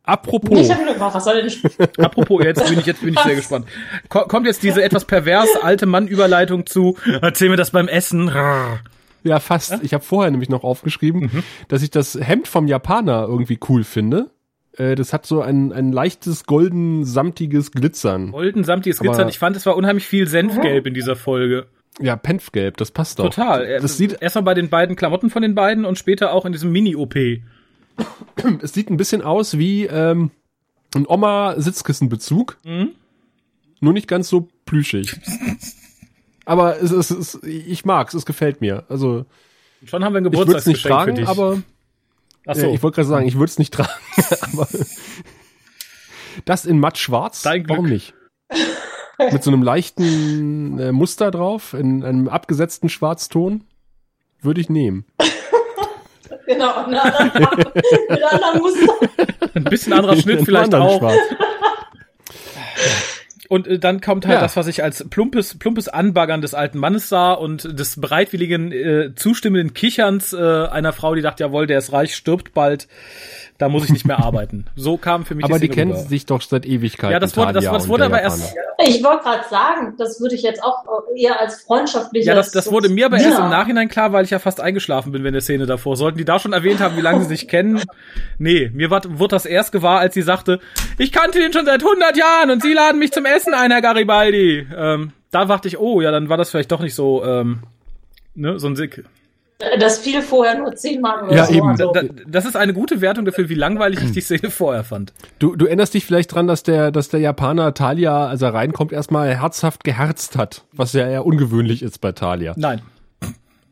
[0.04, 3.20] Apropos, Ich habe nur gefragt, was soll denn Apropos, jetzt bin ich, jetzt bin ich
[3.22, 3.66] sehr gespannt.
[4.10, 8.30] Ko kommt jetzt diese etwas pervers alte Mann-Überleitung zu, erzähl mir das beim Essen.
[9.24, 13.58] ja fast, ich habe vorher nämlich noch aufgeschrieben, dass ich das Hemd vom Japaner irgendwie
[13.68, 14.30] cool finde.
[14.78, 18.32] Äh, das hat so ein, ein leichtes golden-samtiges Glitzern.
[18.32, 19.30] Golden samtiges Aber- Glitzern.
[19.30, 21.68] Ich fand, es war unheimlich viel Senfgelb in dieser Folge.
[22.00, 23.26] Ja, Penfgelb, das passt doch.
[23.26, 23.66] Total.
[23.66, 26.52] Äh, Das sieht, Erstmal bei den beiden Klamotten von den beiden und später auch in
[26.52, 27.16] diesem Mini-OP.
[28.64, 30.32] es sieht ein bisschen aus wie ähm,
[30.96, 32.58] ein Oma-Sitzkissenbezug.
[32.66, 32.90] Mhm.
[33.80, 35.20] Nur nicht ganz so plüschig.
[36.46, 38.86] Aber es, ist- es, ist, ich mag's, es gefällt mir.
[38.90, 39.26] Also
[39.86, 41.28] Schon haben wir ein ich würde es nicht Geburtstagsgeschenk für dich.
[41.30, 41.62] aber
[42.46, 42.74] Ach ja, so.
[42.74, 43.90] ich wollte gerade sagen, ich würde es nicht tragen.
[44.54, 44.68] aber
[46.46, 47.70] das in matt schwarz, Dein Glück.
[47.70, 48.14] warum nicht?
[49.32, 53.64] Mit so einem leichten äh, Muster drauf, in einem abgesetzten Schwarzton,
[54.42, 55.06] würde ich nehmen.
[56.46, 57.72] Genau, mit einer anderen,
[58.10, 58.94] mit anderen Muster.
[59.54, 61.00] ein bisschen anderer Schnitt vielleicht auch.
[61.00, 61.18] Schwarz.
[63.54, 64.42] Und äh, dann kommt halt Ja.
[64.42, 69.12] das, was ich als plumpes, plumpes Anbaggern des alten Mannes sah und des bereitwilligen, äh,
[69.16, 72.88] zustimmenden Kicherns äh, einer Frau, die dachte, jawohl, der ist reich, stirbt bald,
[73.58, 74.66] da muss ich nicht mehr arbeiten.
[74.76, 76.04] So kam für mich Aber die Szene kennen rüber.
[76.04, 77.12] sich doch seit Ewigkeiten.
[77.14, 80.42] Ja, das wurde- das- das wurde aber erst- Ich wollte gerade sagen, das würde ich
[80.42, 80.84] jetzt auch
[81.16, 82.28] eher als freundschaftliches.
[82.28, 83.46] Ja, das, das wurde mir aber erst Dinner.
[83.46, 85.96] im Nachhinein klar, weil ich ja fast eingeschlafen bin während der Szene davor.
[85.96, 87.82] Sollten die da schon erwähnt haben, wie lange sie sich kennen?
[88.40, 90.60] Nee, mir war, wurde das erst gewahr, als sie sagte,
[90.98, 93.82] ich kannte ihn schon seit 100 Jahren und sie laden mich zum Essen ein, Herr
[93.82, 94.68] Garibaldi.
[94.76, 97.60] Ähm, da dachte ich, oh, ja, dann war das vielleicht doch nicht so, ähm,
[98.36, 99.04] ne, so ein Sick.
[99.80, 101.54] Das fiel vorher nur zehnmal oder Ja, so.
[101.54, 101.70] eben.
[101.70, 105.14] Also, Da, das ist eine gute Wertung dafür, wie langweilig ich die Szene vorher fand.
[105.40, 108.92] Du, du erinnerst dich vielleicht dran, dass der, dass der Japaner Talia, als er reinkommt,
[108.92, 112.54] erstmal herzhaft geherzt hat, was ja eher ungewöhnlich ist bei Talia.
[112.58, 112.82] Nein.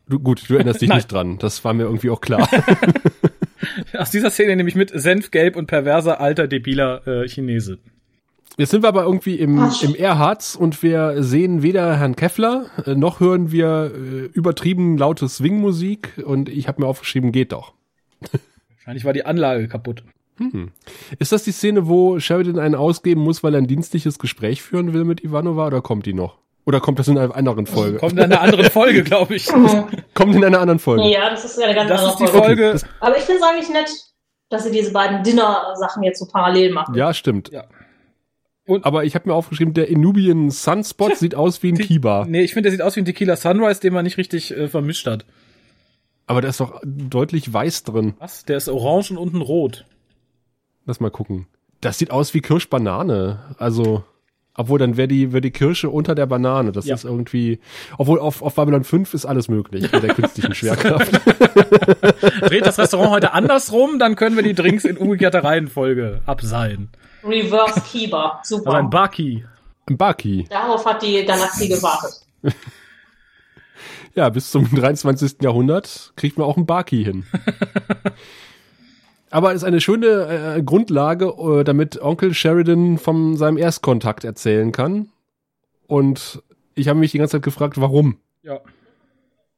[0.07, 1.37] Du, gut, du erinnerst dich nicht dran.
[1.39, 2.49] Das war mir irgendwie auch klar.
[3.97, 7.77] Aus dieser Szene nehme ich mit Senfgelb und perverser alter debiler äh, Chinese.
[8.57, 9.81] Jetzt sind wir aber irgendwie im, Ach.
[9.81, 15.27] im Erharz und wir sehen weder Herrn Keffler, äh, noch hören wir äh, übertrieben laute
[15.29, 17.73] Swingmusik und ich habe mir aufgeschrieben, geht doch.
[18.75, 20.03] Wahrscheinlich war die Anlage kaputt.
[21.19, 24.93] Ist das die Szene, wo Sheridan einen ausgeben muss, weil er ein dienstliches Gespräch führen
[24.93, 26.37] will mit Ivanova oder kommt die noch?
[26.65, 27.97] Oder kommt das in einer anderen Folge?
[27.97, 29.47] Kommt in einer anderen Folge, glaube ich.
[30.13, 31.09] Kommt in einer anderen Folge.
[31.09, 32.69] ja, das ist ja eine ganz Das andere ist die Folge.
[32.69, 32.85] Folge.
[32.99, 33.89] Aber ich finde es eigentlich nett,
[34.49, 36.93] dass sie diese beiden Dinner-Sachen jetzt so parallel machen.
[36.93, 37.49] Ja, stimmt.
[37.51, 37.63] Ja.
[38.71, 42.25] Und- Aber ich habe mir aufgeschrieben, der Inubian Sunspot sieht aus wie ein Kiba.
[42.27, 44.67] Nee, ich finde, der sieht aus wie ein Tequila Sunrise, den man nicht richtig äh,
[44.67, 45.25] vermischt hat.
[46.27, 48.13] Aber da ist doch deutlich weiß drin.
[48.19, 48.45] Was?
[48.45, 49.85] Der ist orange und unten rot.
[50.85, 51.47] Lass mal gucken.
[51.81, 53.39] Das sieht aus wie Kirschbanane.
[53.57, 54.03] Also,
[54.55, 56.71] obwohl dann wäre die, wäre die Kirsche unter der Banane.
[56.71, 56.95] Das Ja.
[56.95, 57.59] ist irgendwie,
[57.97, 61.11] obwohl auf, auf Babylon 5 ist alles möglich mit der künstlichen Schwerkraft.
[62.41, 66.89] Dreht das Restaurant heute andersrum, dann können wir die Drinks in umgekehrter Reihenfolge abseilen.
[67.23, 68.41] Reverse Kiba.
[68.43, 68.67] Super.
[68.71, 69.45] Also ein Baki.
[69.89, 70.45] Ein Baki.
[70.49, 72.25] Darauf hat die Galaxie gewartet.
[74.13, 75.37] Ja, bis zum 23.
[75.41, 77.23] Jahrhundert kriegt man auch ein Baki hin.
[79.29, 85.07] Aber ist eine schöne äh, Grundlage, äh, damit Onkel Sheridan von seinem Erstkontakt erzählen kann.
[85.87, 86.43] Und
[86.75, 88.17] ich habe mich die ganze Zeit gefragt, warum.
[88.43, 88.59] Ja.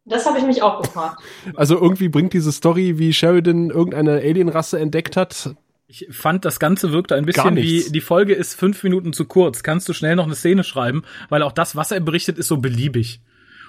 [0.05, 1.21] Das habe ich mich auch gefragt.
[1.55, 5.55] Also irgendwie bringt diese Story, wie Sheridan irgendeine Alienrasse entdeckt hat.
[5.95, 9.61] Ich fand, das Ganze wirkte ein bisschen wie, die Folge ist fünf Minuten zu kurz.
[9.61, 11.03] Kannst du schnell noch eine Szene schreiben?
[11.29, 13.21] Weil auch das, was er berichtet, ist so beliebig.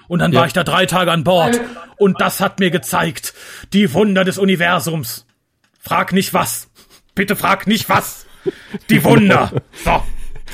[0.07, 0.39] Und dann Ja.
[0.39, 1.61] war ich da drei Tage an Bord.
[1.97, 3.35] Und das hat mir gezeigt,
[3.73, 5.27] die Wunder des Universums.
[5.79, 6.71] Frag nicht was.
[7.13, 8.25] Bitte frag nicht was.
[8.89, 9.51] Die Wunder.
[9.83, 10.01] So.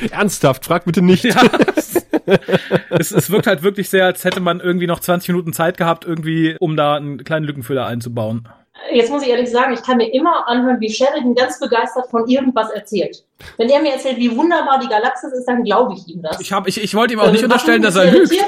[0.09, 1.23] Ernsthaft, frag bitte nicht.
[1.23, 1.41] Ja.
[2.89, 6.03] es, es wirkt halt wirklich sehr, als hätte man irgendwie noch 20 Minuten Zeit gehabt,
[6.05, 8.47] irgendwie, um da einen kleinen Lückenfüller einzubauen.
[8.93, 12.27] Jetzt muss ich ehrlich sagen, ich kann mir immer anhören, wie Sheridan ganz begeistert von
[12.27, 13.23] irgendwas erzählt.
[13.57, 16.39] Wenn er mir erzählt, wie wunderbar die Galaxis ist, dann glaube ich ihm das.
[16.41, 18.33] Ich, hab, ich, ich wollte ihm auch Also, nicht unterstellen, dass er lügt.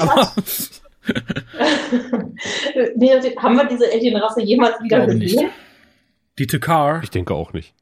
[2.96, 5.50] Nee, haben wir diese Alienrasse jemals wieder gesehen?
[6.40, 7.02] die Tekar.
[7.04, 7.74] Ich denke auch nicht.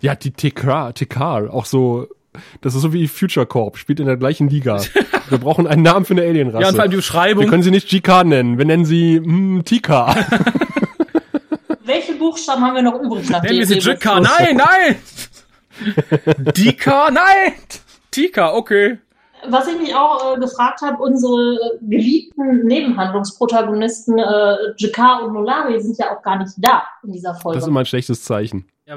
[0.00, 2.06] Ja, die Tekar, Tekar, auch so
[2.60, 4.80] Das ist so wie Future Corp, spielt in der gleichen Liga.
[5.28, 6.62] Wir brauchen einen Namen für eine Alienrasse.
[6.62, 7.42] Ja, und vor allem die Beschreibung.
[7.44, 9.88] Wir können sie nicht GK nennen, wir nennen sie hm, TK.
[11.96, 13.78] Welche Buchstaben haben wir noch übrig nach Nennen wir sie?
[13.78, 14.04] JK.
[14.20, 14.96] Nein, nein!
[16.56, 17.54] Dika, nein!
[18.10, 18.98] Tika, okay.
[19.48, 25.80] Was ich mich auch äh, gefragt habe, unsere äh, geliebten Nebenhandlungsprotagonisten äh, Jakar und Nolari
[25.80, 27.56] sind ja auch gar nicht da in dieser Folge.
[27.58, 28.66] Das ist immer ein schlechtes Zeichen.
[28.86, 28.96] Ja,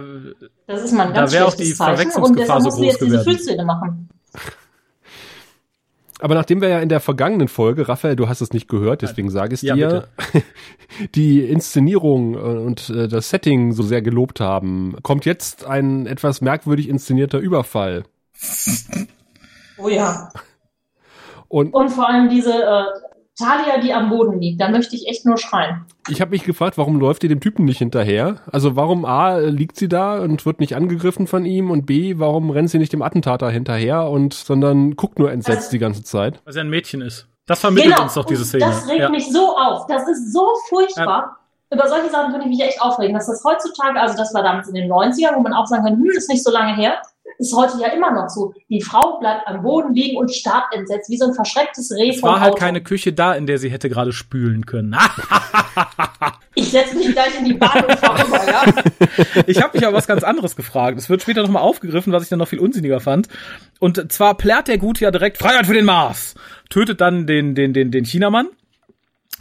[0.67, 1.95] Das ist mal ein Da ganz wär auch schlechtes die Zeichen.
[1.95, 3.37] Verwechslungsgefahr Und deshalb so mussten wir groß jetzt diese geworden.
[3.37, 4.09] Füllszene machen.
[6.19, 9.29] Aber nachdem wir ja in der vergangenen Folge, Raphael, du hast es nicht gehört, deswegen
[9.29, 10.07] sage ich Ja, dir,
[11.15, 16.41] die Inszenierung äh, und äh, das Setting so sehr gelobt haben, kommt jetzt ein etwas
[16.41, 18.03] merkwürdig inszenierter Überfall.
[19.77, 20.31] Oh ja.
[21.47, 22.83] Und Und vor allem diese äh,
[23.39, 25.85] Talia, die am Boden liegt, da möchte ich echt nur schreien.
[26.09, 28.37] ich habe mich gefragt, warum läuft ihr dem Typen nicht hinterher?
[28.51, 32.49] Also warum A, liegt sie da und wird nicht angegriffen von ihm und B, warum
[32.49, 36.41] rennt sie nicht dem Attentater hinterher und sondern guckt nur entsetzt Also- die ganze Zeit?
[36.45, 37.27] Weil sie ein Mädchen ist.
[37.45, 38.65] Das vermittelt uns doch diese und Szene.
[38.65, 39.09] Das regt ja.
[39.09, 39.87] mich so auf.
[39.87, 41.37] Das ist so furchtbar.
[41.71, 43.15] Über solche Sachen würde ich mich echt aufregen.
[43.15, 45.93] Dass das heutzutage, also das war damals in den 90ern, wo man auch sagen kann,
[45.95, 47.01] hm, ist nicht so lange her,
[47.39, 48.53] ist heute ja immer noch so.
[48.69, 52.21] Die Frau bleibt am Boden liegen und starrt entsetzt, wie so ein verschrecktes Reh Es
[52.21, 52.59] war halt Auto.
[52.59, 54.95] keine Küche da, in der sie hätte gerade spülen können.
[56.55, 58.63] Ich setze mich gleich in die Bahn und fahr rüber, ja?
[59.47, 60.97] Ich habe mich aber was ganz anderes gefragt.
[60.97, 63.29] Es wird später nochmal aufgegriffen, was ich dann noch viel unsinniger fand.
[63.79, 66.35] Und zwar plärt der Gute ja direkt Freiheit für den Mars.
[66.69, 68.49] Tötet dann den, den, den, den Chinamann.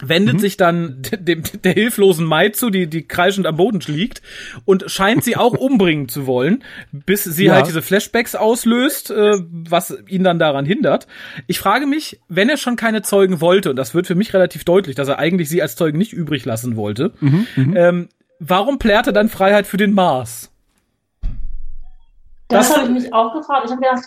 [0.01, 4.21] Wendet sich dann dem, der hilflosen Mai zu, die, die kreischend am Boden liegt
[4.65, 7.55] und scheint sie auch umbringen zu wollen, bis sie Ja.
[7.55, 11.07] halt diese Flashbacks auslöst, äh, was ihn dann daran hindert.
[11.47, 14.63] Ich frage mich, wenn er schon keine Zeugen wollte, und das wird für mich relativ
[14.63, 17.11] deutlich, dass er eigentlich sie als Zeugen nicht übrig lassen wollte,
[17.57, 18.07] ähm,
[18.39, 20.51] warum plärt er dann Freiheit für den Mars?
[22.47, 23.63] Das, Das- habe ich mich auch gefragt.
[23.65, 24.05] Ich habe gedacht,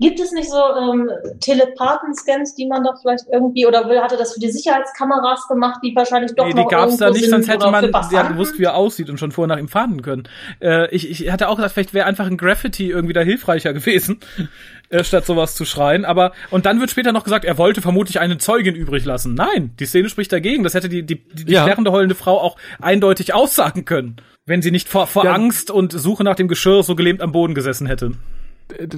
[0.00, 4.34] gibt es nicht so ähm, Telepathen-Scans, die man doch vielleicht irgendwie, oder will, hatte das
[4.34, 7.44] für die Sicherheitskameras gemacht, die wahrscheinlich doch Nee, noch die gab's da irgendwo nicht, sind
[7.44, 10.24] sonst hätte man ja gewusst, wie er aussieht und schon vorher nach ihm fahnden können.
[10.60, 14.20] Äh, ich, ich hatte auch gedacht, vielleicht wäre einfach ein Graffiti irgendwie da hilfreicher gewesen,
[14.88, 16.04] äh, statt sowas zu schreien.
[16.04, 19.34] Aber und dann wird später noch gesagt, er wollte vermutlich einen Zeugen übrig lassen.
[19.34, 20.64] Nein, die Szene spricht dagegen.
[20.64, 21.64] Das hätte die, die, die, die Ja.
[21.64, 25.32] plärrende, heulende Frau auch eindeutig aussagen können, wenn sie nicht vor, vor Ja.
[25.34, 28.12] Angst und Suche nach dem Geschirr so gelähmt am Boden gesessen hätte.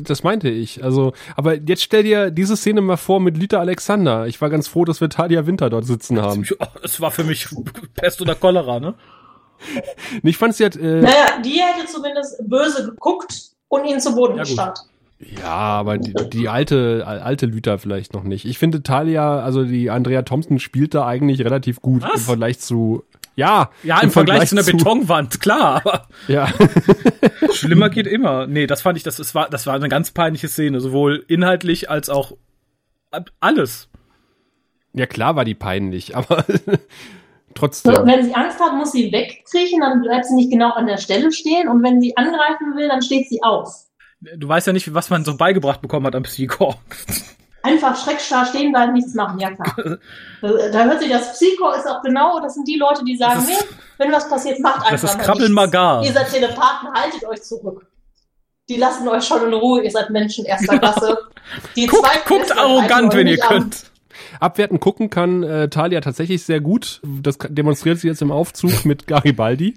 [0.02, 0.84] Das meinte ich.
[0.84, 4.26] Also, aber jetzt stell dir diese Szene mal vor mit Lita Alexander.
[4.26, 6.46] Ich war ganz froh, dass wir Talia Winter dort sitzen haben.
[6.82, 7.48] Es war für mich
[7.94, 8.94] Pest oder Cholera, ne?
[10.22, 13.34] Ich fand sie hat, äh, Naja, die hätte zumindest böse geguckt
[13.68, 14.80] und ihn zu Boden Ja, gestarrt.
[15.18, 18.44] ja, aber die, die alte, alte Lüter vielleicht noch nicht.
[18.44, 22.14] Ich finde Talia, also die Andrea Thompson spielt da eigentlich relativ gut Was?
[22.14, 23.02] im Vergleich zu,
[23.36, 23.70] ja.
[23.82, 26.48] Ja, im, Vergleich, zu einer Betonwand, klar, aber Ja.
[27.52, 28.46] Schlimmer geht immer.
[28.46, 31.88] Nee, das fand ich, das, das, war, das war eine ganz peinliche Szene, sowohl inhaltlich
[31.90, 32.32] als auch
[33.40, 33.88] alles.
[34.92, 36.44] ja, klar war die peinlich, aber
[37.56, 38.06] So, trotzdem.
[38.06, 41.32] Wenn sie Angst hat, muss sie wegkriechen, dann bleibt sie nicht genau an der Stelle
[41.32, 43.86] stehen und wenn sie angreifen will, dann steht sie auf.
[44.36, 46.74] Du weißt ja nicht, was man so beigebracht bekommen hat am Psycho.
[47.66, 49.74] Einfach schreckstarr stehen bleiben, nichts machen, ja klar.
[50.42, 53.54] Da hört sich das Psycho ist auch genau, das sind die Leute, die sagen, nee,
[53.98, 55.54] wenn was passiert, macht einfach Das ist mal Krabbeln nichts.
[55.54, 56.04] Magar.
[56.04, 57.86] Ihr seid Telepathen, haltet euch zurück.
[58.68, 61.18] Die lassen euch schon in Ruhe, ihr seid Menschen erster Klasse.
[61.74, 63.48] Die Guckt, zweiten guckt arrogant, wenn ihr nicht an.
[63.48, 63.90] könnt.
[64.40, 67.00] Abwerten gucken kann äh, Talia tatsächlich sehr gut.
[67.04, 69.74] Das demonstriert sie jetzt im Aufzug mit Garibaldi.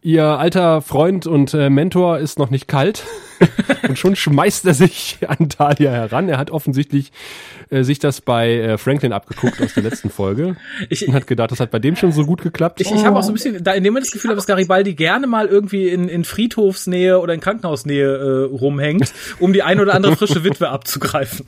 [0.00, 3.04] Ihr alter Freund und äh, Mentor ist noch nicht kalt
[3.88, 6.28] und schon schmeißt er sich an Talia heran.
[6.28, 7.10] Er hat offensichtlich
[7.70, 10.56] äh, sich das bei äh, Franklin abgeguckt aus der letzten Folge
[10.88, 12.80] Ich, und hat gedacht, das hat bei dem schon so gut geklappt.
[12.80, 14.94] ich, ich habe auch so ein bisschen, da in dem Moment das Gefühl, dass Garibaldi
[14.94, 19.94] gerne mal irgendwie in, in Friedhofsnähe oder in Krankenhausnähe äh, rumhängt, um die ein oder
[19.94, 21.44] andere frische Witwe abzugreifen.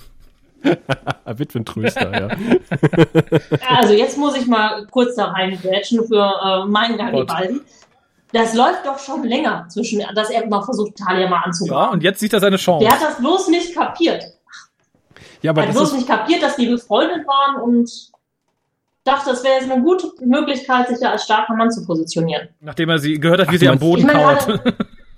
[1.25, 2.29] Witwentröster, ja.
[3.69, 7.61] Also jetzt muss ich mal kurz da reingrätschen für äh, meinen Garibaldi.
[8.33, 11.90] Das läuft doch schon länger zwischen, dass er immer versucht, Talia mal Ja, anzubauen.
[11.90, 12.85] und jetzt sieht er seine Chance.
[12.87, 14.25] Der hat das bloß nicht kapiert.
[15.43, 17.90] Ja, aber Er hat das bloß ist, nicht kapiert, dass die befreundet waren und
[19.05, 22.49] dachte, es wäre jetzt eine gute Möglichkeit, sich da als starker Mann zu positionieren.
[22.61, 24.47] Nachdem er sie gehört hat, wie Ach, sie am Boden Ich meine, kauert.
[24.47, 24.77] gerade,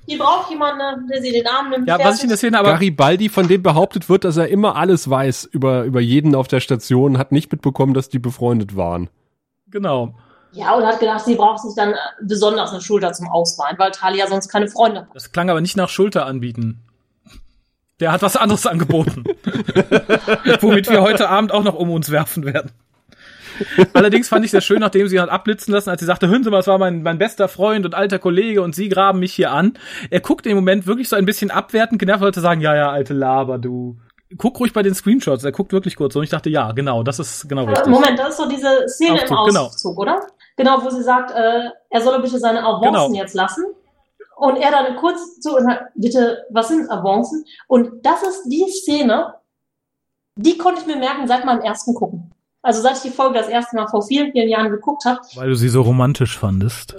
[0.08, 1.88] die braucht jemanden, der sie den Arm nimmt.
[1.88, 4.76] Ja, was ich in der Szene aber Garibaldi, von dem behauptet wird, dass er immer
[4.76, 9.10] alles weiß über, über jeden auf der Station, hat nicht mitbekommen, dass die befreundet waren.
[9.68, 10.14] genau.
[10.52, 13.90] Ja, und hat gedacht, sie braucht sich dann äh, besonders eine Schulter zum Ausweinen, weil
[13.90, 15.08] Talia sonst keine Freunde hat.
[15.14, 16.82] Das klang aber nicht nach Schulter anbieten.
[18.00, 19.24] Der hat was anderes angeboten.
[20.60, 22.70] Womit wir heute Abend auch noch um uns werfen werden.
[23.92, 26.42] Allerdings fand ich sehr schön, nachdem sie ihn hat abblitzen lassen, als sie sagte, hören
[26.42, 29.34] Sie mal, es war mein, mein bester Freund und alter Kollege und Sie graben mich
[29.34, 29.74] hier an.
[30.10, 33.14] Er guckt im Moment wirklich so ein bisschen abwertend, genervt wollte sagen, ja, ja, alte
[33.14, 33.98] Laber, du.
[34.38, 36.16] Guck ruhig bei den Screenshots, er guckt wirklich kurz.
[36.16, 37.86] Und ich dachte, ja, genau, das ist genau richtig.
[37.86, 39.64] Moment, das ist so diese Szene Aufzug, im genau.
[39.66, 40.26] Auszug, oder?
[40.56, 43.12] Genau, wo sie sagt, äh, er solle bitte seine Avancen Genau.
[43.14, 43.64] jetzt lassen.
[44.36, 47.44] Und er dann kurz zu und sagt, bitte, was sind Avancen?
[47.68, 49.34] Und das ist die Szene,
[50.36, 52.32] die konnte ich mir merken seit meinem ersten Gucken.
[52.62, 55.20] Also seit ich die Folge das erste Mal vor vielen, vielen Jahren geguckt habe.
[55.34, 56.94] Weil du sie so romantisch fandest.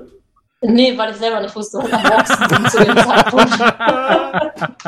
[0.61, 3.59] Nee, weil ich selber nicht wusste, was Avancen sind zu dem Zeitpunkt.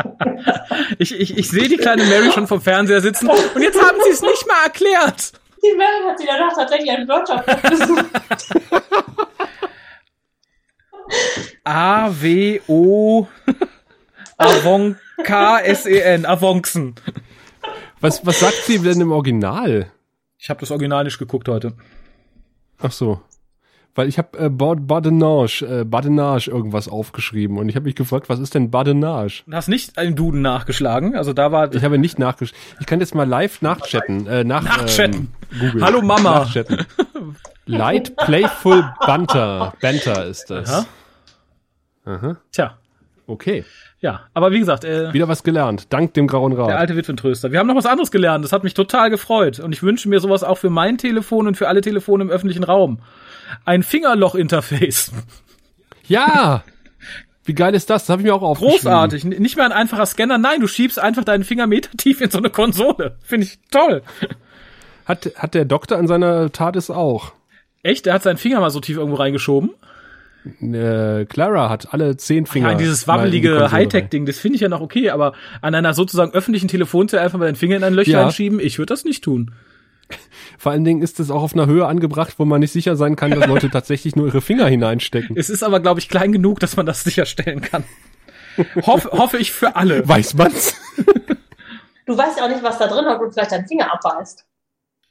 [0.99, 4.11] Ich, ich, ich sehe die kleine Mary schon vom Fernseher sitzen und jetzt haben sie
[4.11, 5.31] es nicht mal erklärt.
[5.65, 8.05] Die Mary hat sie danach tatsächlich einen Wörterbuch besucht.
[11.63, 13.27] A-W-O
[14.37, 16.95] Avon K-S-E-N, Avoncen.
[18.01, 19.91] Was, was sagt sie denn im Original?
[20.37, 21.73] Ich habe das Original nicht geguckt heute.
[22.79, 23.21] Ach so.
[23.97, 28.27] Weil ich habe äh, Bad- Badenage, äh, Badenage irgendwas aufgeschrieben und ich habe mich gefragt,
[28.27, 29.43] was ist denn Badenage?
[29.47, 32.61] Du hast nicht einen Duden nachgeschlagen, also da war Ich habe nicht nachgeschrieben.
[32.81, 34.27] Ich kann jetzt mal live nachchatten.
[34.27, 35.33] Äh, nach, Nachchatten.
[35.53, 35.81] Ähm, Google.
[35.85, 36.39] Hallo Mama.
[36.39, 36.85] Nachchatten.
[37.65, 39.73] Light Playful Banter.
[39.81, 40.69] Banter ist das.
[40.69, 40.85] Aha.
[42.05, 42.35] Aha.
[42.51, 42.77] Tja,
[43.27, 43.65] Okay.
[44.01, 45.91] ja, aber wie gesagt, äh, Wieder was gelernt.
[45.91, 46.71] Dank dem Grauen der Rat.
[46.77, 47.51] alte Witwentröster.
[47.51, 50.19] Wir haben noch was anderes gelernt, das hat mich total gefreut und ich wünsche mir
[50.19, 52.99] sowas auch für mein Telefon und für alle Telefone im öffentlichen Raum.
[53.65, 55.11] Ein Fingerloch-Interface.
[56.07, 56.63] Ja!
[57.43, 58.03] Wie geil ist das?
[58.05, 58.79] Das habe ich mir auch aufgeschrieben.
[58.81, 59.23] Großartig.
[59.23, 62.49] Nicht mehr ein einfacher Scanner, nein, du schiebst einfach deinen Finger metertief in so eine
[62.49, 63.17] Konsole.
[63.23, 64.01] Finde ich toll.
[65.05, 67.33] Hat, hat der Doktor an seiner TARDIS auch.
[67.83, 68.07] Echt?
[68.07, 69.69] Der hat seinen Finger mal so tief irgendwo reingeschoben?
[70.61, 72.71] Äh, Clara hat alle zehn Finger.
[72.71, 73.71] Ja, dieses die wabbelige.
[73.71, 77.45] Hightech-Ding, das finde ich ja noch okay, aber an einer sozusagen öffentlichen Telefonzelle einfach mal
[77.45, 78.31] deinen Finger in ein Löchlein Ja.
[78.31, 79.51] schieben, ich würde das nicht tun.
[80.57, 83.15] Vor allen Dingen ist es auch auf einer Höhe angebracht, wo man nicht sicher sein
[83.15, 85.37] kann, dass Leute tatsächlich nur ihre Finger hineinstecken.
[85.37, 87.83] Es ist aber, glaube ich, klein genug, dass man das sicherstellen kann.
[88.85, 90.07] Hoff, hoffe ich für alle.
[90.07, 90.75] Weiß man's?
[92.05, 94.45] Du weißt ja auch nicht, was da drin hat und vielleicht deinen Finger abbeißt.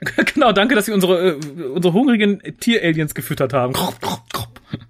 [0.35, 3.74] genau, danke, dass Sie unsere, äh, unsere hungrigen Tieraliens gefüttert haben.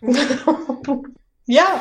[1.46, 1.78] Ja,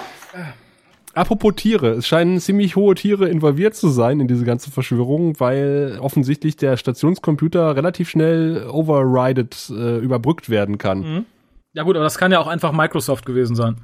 [1.13, 5.97] Apropos Tiere, es scheinen ziemlich hohe Tiere involviert zu sein in diese ganze Verschwörung, weil
[5.99, 10.99] offensichtlich der Stationscomputer relativ schnell overrided, äh, überbrückt werden kann.
[10.99, 11.25] Mhm.
[11.73, 13.77] Ja gut, aber das kann ja auch einfach Microsoft gewesen sein.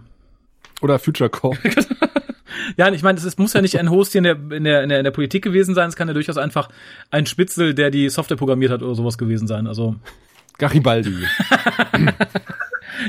[0.81, 1.57] Oder Future Core.
[2.77, 4.89] Ja, ich meine, es muss ja nicht ein Host hier in der, in, der, in,
[4.89, 6.69] der, in der Politik gewesen sein, es kann ja durchaus einfach
[7.09, 9.67] ein Spitzel, der die Software programmiert hat oder sowas gewesen sein.
[9.67, 9.95] Also,
[10.57, 11.13] Garibaldi.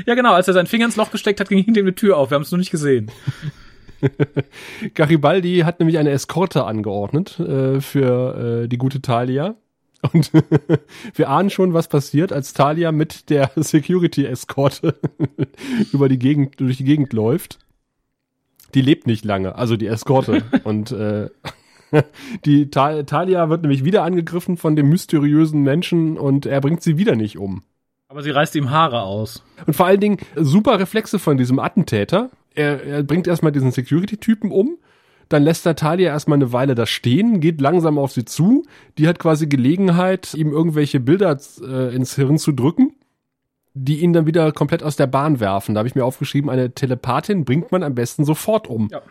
[0.05, 2.17] ja genau, als er seinen Finger ins Loch gesteckt hat, ging hinter ihm eine Tür
[2.17, 2.31] auf.
[2.31, 3.11] Wir haben es nur nicht gesehen.
[4.93, 9.55] Garibaldi hat nämlich eine Eskorte angeordnet äh, für äh, die gute Talia.
[10.13, 10.31] Und
[11.15, 14.95] wir ahnen schon, was passiert, als Talia mit der Security-Eskorte
[15.91, 17.59] über die Gegend, durch die Gegend läuft.
[18.73, 20.43] Die lebt nicht lange, also die Eskorte.
[20.63, 21.29] Und äh,
[22.45, 26.97] die Ta Talia wird nämlich wieder angegriffen von dem mysteriösen Menschen und er bringt sie
[26.97, 27.63] wieder nicht um.
[28.07, 29.43] Aber sie reißt ihm Haare aus.
[29.65, 32.29] Und vor allen Dingen super Reflexe von diesem Attentäter.
[32.53, 34.77] Er, er bringt erstmal diesen Security-Typen um,
[35.29, 38.65] dann lässt er Talia erstmal eine Weile da stehen, geht langsam auf sie zu.
[38.97, 42.95] Die hat quasi Gelegenheit, ihm irgendwelche Bilder äh, ins Hirn zu drücken,
[43.73, 45.73] die ihn dann wieder komplett aus der Bahn werfen.
[45.73, 48.89] Da habe ich mir aufgeschrieben, eine Telepathin bringt man am besten sofort um.
[48.91, 49.01] Ja.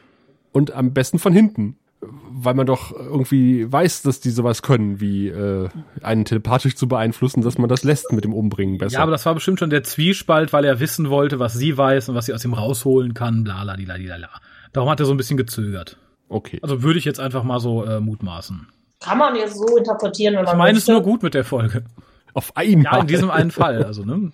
[0.53, 1.79] Und am besten von hinten.
[2.02, 5.68] Weil man doch irgendwie weiß, dass die sowas können, wie äh,
[6.02, 8.94] einen telepathisch zu beeinflussen, dass man das lässt mit dem Umbringen besser.
[8.94, 12.08] Ja, aber das war bestimmt schon der Zwiespalt, weil er wissen wollte, was sie weiß
[12.08, 14.30] und was sie aus ihm rausholen kann, bla, la, di, la, di, la, la.
[14.72, 15.98] Darum hat er so ein bisschen gezögert.
[16.30, 16.58] okay.
[16.62, 18.66] Also würde ich jetzt einfach mal so äh, mutmaßen.
[19.00, 21.84] kann man jetzt so interpretieren, wenn Ich man meine es nur gut mit der Folge.
[22.32, 22.84] Auf einmal.
[22.94, 23.84] Ja, in diesem einen Fall.
[23.84, 24.32] Also, ne?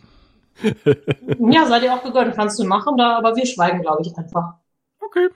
[1.51, 4.55] Ja, seid ihr auch gegönnt, kannst du machen, da, aber wir schweigen, glaube ich, einfach.
[5.01, 5.29] Okay.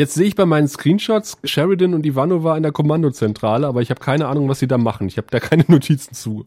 [0.00, 4.00] Jetzt sehe ich bei meinen Screenshots Sheridan und Ivanova in der Kommandozentrale, aber ich habe
[4.00, 5.06] keine Ahnung, was sie da machen.
[5.08, 6.46] Ich habe da keine Notizen zu.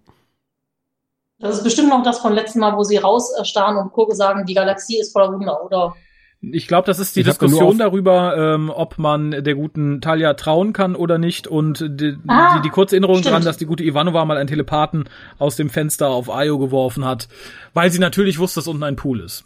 [1.38, 4.56] Das ist bestimmt noch das von letzten Mal, wo sie rausstarren und Kurve sagen, die
[4.56, 5.94] Galaxie ist voller Wunder, oder?
[6.42, 10.74] Ich glaube, das ist die Ich Diskussion darüber, ähm, ob man der guten Talia trauen
[10.74, 11.46] kann oder nicht.
[11.48, 13.36] Und die, Ah, die, die kurze Erinnerung stimmt.
[13.36, 17.28] dran, dass die gute Ivanova mal einen Telepathen aus dem Fenster auf Io geworfen hat,
[17.76, 19.46] weil sie natürlich wusste, dass unten ein Pool ist.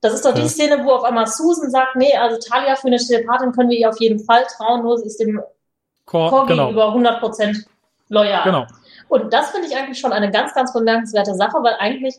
[0.00, 0.48] Das ist doch die Ja.
[0.48, 3.88] Szene, wo auf einmal Susan sagt, nee, also Talia für eine Telepathin können wir ihr
[3.88, 5.40] auf jeden Fall trauen, nur sie ist dem
[6.06, 6.68] Cor Chor genau.
[6.68, 7.66] gegenüber 100%
[8.08, 8.42] loyal.
[8.44, 8.66] Genau.
[9.08, 12.14] Und das finde ich eigentlich schon eine ganz, ganz bemerkenswerte Sache, weil eigentlich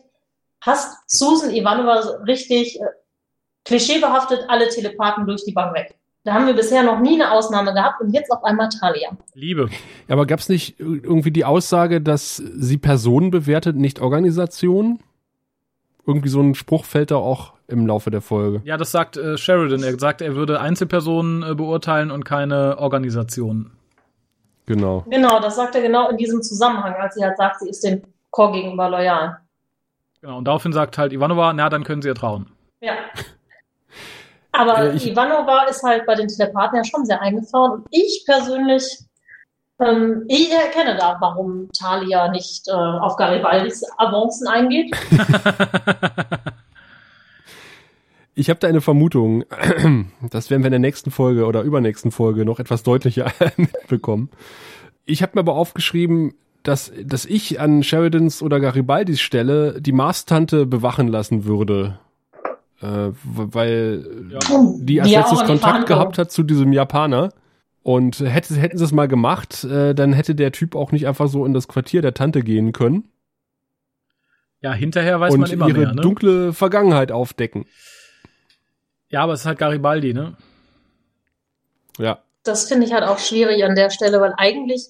[0.60, 2.84] hasst Susan Ivanova richtig äh,
[3.64, 5.96] klischeebehaftet alle Telepathen durch die Bank weg.
[6.24, 9.10] Da haben wir bisher noch nie eine Ausnahme gehabt und jetzt auf einmal Talia.
[9.34, 9.68] Liebe.
[10.08, 15.02] Aber gab es nicht irgendwie die Aussage, dass sie Personen bewertet, nicht Organisationen?
[16.06, 18.60] Irgendwie so ein Spruch fällt da auch im Laufe der Folge.
[18.64, 19.82] Ja, das sagt äh, Sheridan.
[19.82, 23.70] Er sagt, er würde Einzelpersonen äh, beurteilen und keine Organisationen.
[24.66, 25.04] Genau.
[25.08, 28.02] Genau, das sagt er genau in diesem Zusammenhang, als sie halt sagt, sie ist dem
[28.30, 29.38] Chor gegenüber loyal.
[30.20, 32.46] Genau, und daraufhin sagt halt Ivanova, na, dann können sie ihr trauen.
[32.80, 32.94] Ja.
[34.52, 37.72] Aber Äh, ich- Ivanova ist halt bei den Telepathen ja schon sehr eingefahren.
[37.72, 38.98] Und ich persönlich,
[39.86, 44.94] ähm, ich erkenne da, warum Talia nicht äh, auf Garibaldis Avancen eingeht.
[48.34, 49.44] Ich habe da eine Vermutung,
[50.30, 54.30] das werden wir in der nächsten Folge oder übernächsten Folge noch etwas deutlicher mitbekommen.
[55.04, 60.64] Ich habe mir aber aufgeschrieben, dass, dass ich an Sheridans oder Garibaldis Stelle die Mars-Tante
[60.64, 61.98] bewachen lassen würde.
[62.80, 64.38] Äh, weil Ja.
[64.78, 67.30] die als Ja, letztes Kontakt gehabt hat zu diesem Japaner.
[67.82, 71.28] Und hätte, hätten sie es mal gemacht, äh, dann hätte der Typ auch nicht einfach
[71.28, 73.10] so in das Quartier der Tante gehen können
[74.60, 76.00] Ja, hinterher weiß und man immer ihre mehr, ne?
[76.00, 77.66] dunkle Vergangenheit aufdecken.
[79.08, 80.36] Ja, aber es ist halt Garibaldi, ne?
[81.98, 82.20] Ja.
[82.44, 84.86] Das finde ich halt auch schwierig an der Stelle, weil eigentlich,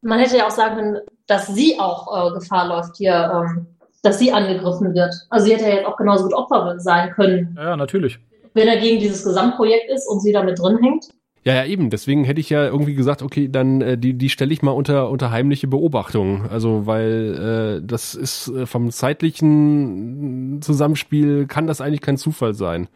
[0.00, 3.66] man hätte ja auch sagen können, dass sie auch äh, Gefahr läuft hier, ähm,
[4.02, 5.14] dass sie angegriffen wird.
[5.28, 8.18] Also sie hätte ja jetzt auch genauso gut Opfer sein können, Ja, ja, natürlich.
[8.54, 11.08] wenn er gegen dieses Gesamtprojekt ist und sie damit drin hängt.
[11.42, 11.88] Ja, ja, eben.
[11.88, 15.08] Deswegen hätte ich ja irgendwie gesagt, okay, dann äh, die, die stelle ich mal unter,
[15.08, 16.46] unter heimliche Beobachtung.
[16.50, 22.88] Also, weil äh, das ist äh, vom zeitlichen Zusammenspiel kann das eigentlich kein Zufall sein.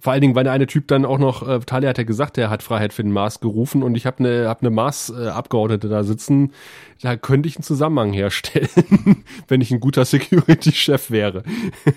[0.00, 2.38] Vor allen Dingen, weil der eine Typ dann auch noch, äh, Talia hat ja gesagt,
[2.38, 6.04] er hat Freiheit für den Mars gerufen und ich habe eine hab ne Mars-Abgeordnete da
[6.04, 6.52] sitzen.
[7.00, 11.42] Da könnte ich einen Zusammenhang herstellen, wenn ich ein guter Security-Chef wäre.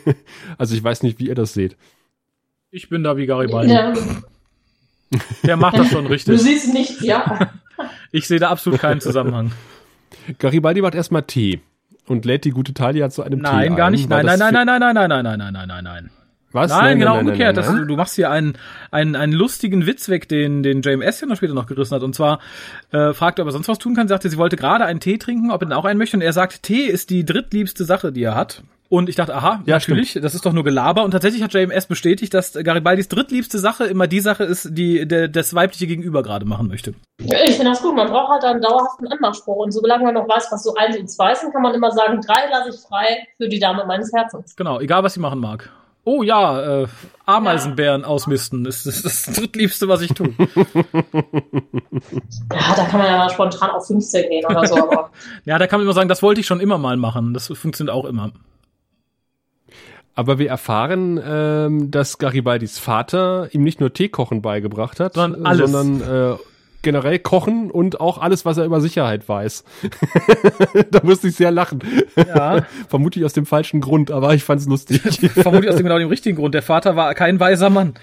[0.57, 1.75] also ich weiß nicht, wie ihr das seht.
[2.71, 3.73] Ich bin da wie Garibaldi.
[3.73, 3.93] Ja,
[5.43, 6.39] Der macht das schon du richtig.
[6.41, 7.49] siehst nichts, ja.
[8.11, 9.51] Ich sehe da absolut keinen Zusammenhang.
[10.37, 11.61] Garibaldi macht erstmal Tee
[12.05, 13.75] und lädt die gute Talia zu einem Tee Nein, ein.
[13.75, 14.07] gar nicht.
[14.09, 16.09] Nein, das nein, nein, für- nein, nein, nein, nein, nein, nein, nein, nein, nein.
[16.51, 16.69] Was?
[16.69, 17.55] Nein, genau umgekehrt.
[17.55, 17.87] nein, Das, nein.
[17.87, 18.57] du machst hier einen,
[18.91, 22.03] einen, einen lustigen Witz weg, den, den JMS ja noch später noch gerissen hat.
[22.03, 22.39] Und zwar
[22.91, 24.09] äh, fragt er, ob er sonst was tun kann.
[24.09, 26.17] Sagte, sie wollte gerade einen Tee trinken, ob er denn auch einen möchte.
[26.17, 28.63] Und er sagt, Tee ist die drittliebste Sache, die er hat.
[28.91, 31.05] Und ich dachte, aha, Ja, natürlich, das ist doch nur Gelaber.
[31.05, 35.29] Und tatsächlich hat JMS bestätigt, dass Garibaldis drittliebste Sache immer die Sache ist, die der,
[35.29, 36.93] das weibliche Gegenüber gerade machen möchte.
[37.17, 37.95] Ich finde das gut.
[37.95, 39.63] Man braucht halt einen dauerhaften Anmachspruch.
[39.63, 42.19] Und solange man noch weiß, was so eins und zwei sind, kann man immer sagen,
[42.19, 44.57] drei lasse ich frei für die Dame meines Herzens.
[44.57, 45.69] Genau, egal was sie machen mag.
[46.03, 46.87] Oh ja, äh,
[47.25, 50.33] Ameisenbären ausmisten ist, ist das drittliebste, was ich tue.
[52.51, 54.75] Ja, da kann man ja mal spontan auf 15 gehen oder so.
[54.75, 55.11] Aber
[55.45, 57.33] ja, da kann man immer sagen, das wollte ich schon immer mal machen.
[57.33, 58.31] Das funktioniert auch immer.
[60.21, 65.71] Aber wir erfahren, ähm, dass Garibaldis Vater ihm nicht nur Teekochen beigebracht hat, Sondern alles.
[65.71, 66.37] sondern äh,
[66.83, 69.63] generell Kochen und auch alles, was er über Sicherheit weiß.
[70.91, 71.79] da musste ich sehr lachen.
[72.15, 72.61] Ja.
[72.87, 75.01] Vermutlich aus dem falschen Grund, aber ich fand's lustig.
[75.33, 76.53] Vermutlich aus dem genau dem richtigen Grund.
[76.53, 77.95] Der Vater war kein weiser Mann.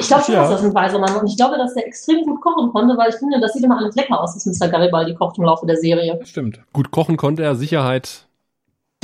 [0.00, 0.42] ich glaube schon, Ja.
[0.42, 1.20] dass das ein weiser Mann war.
[1.22, 3.78] Und ich glaube, dass der extrem gut kochen konnte, weil ich finde, das sieht immer
[3.78, 4.68] alles lecker aus, was Mr.
[4.68, 6.18] Garibaldi kocht im Laufe der Serie.
[6.24, 6.58] Stimmt.
[6.72, 8.26] Gut kochen konnte er, Sicherheit.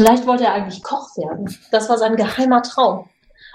[0.01, 1.55] Vielleicht wollte er eigentlich Koch werden.
[1.72, 3.09] Das war sein geheimer Traum.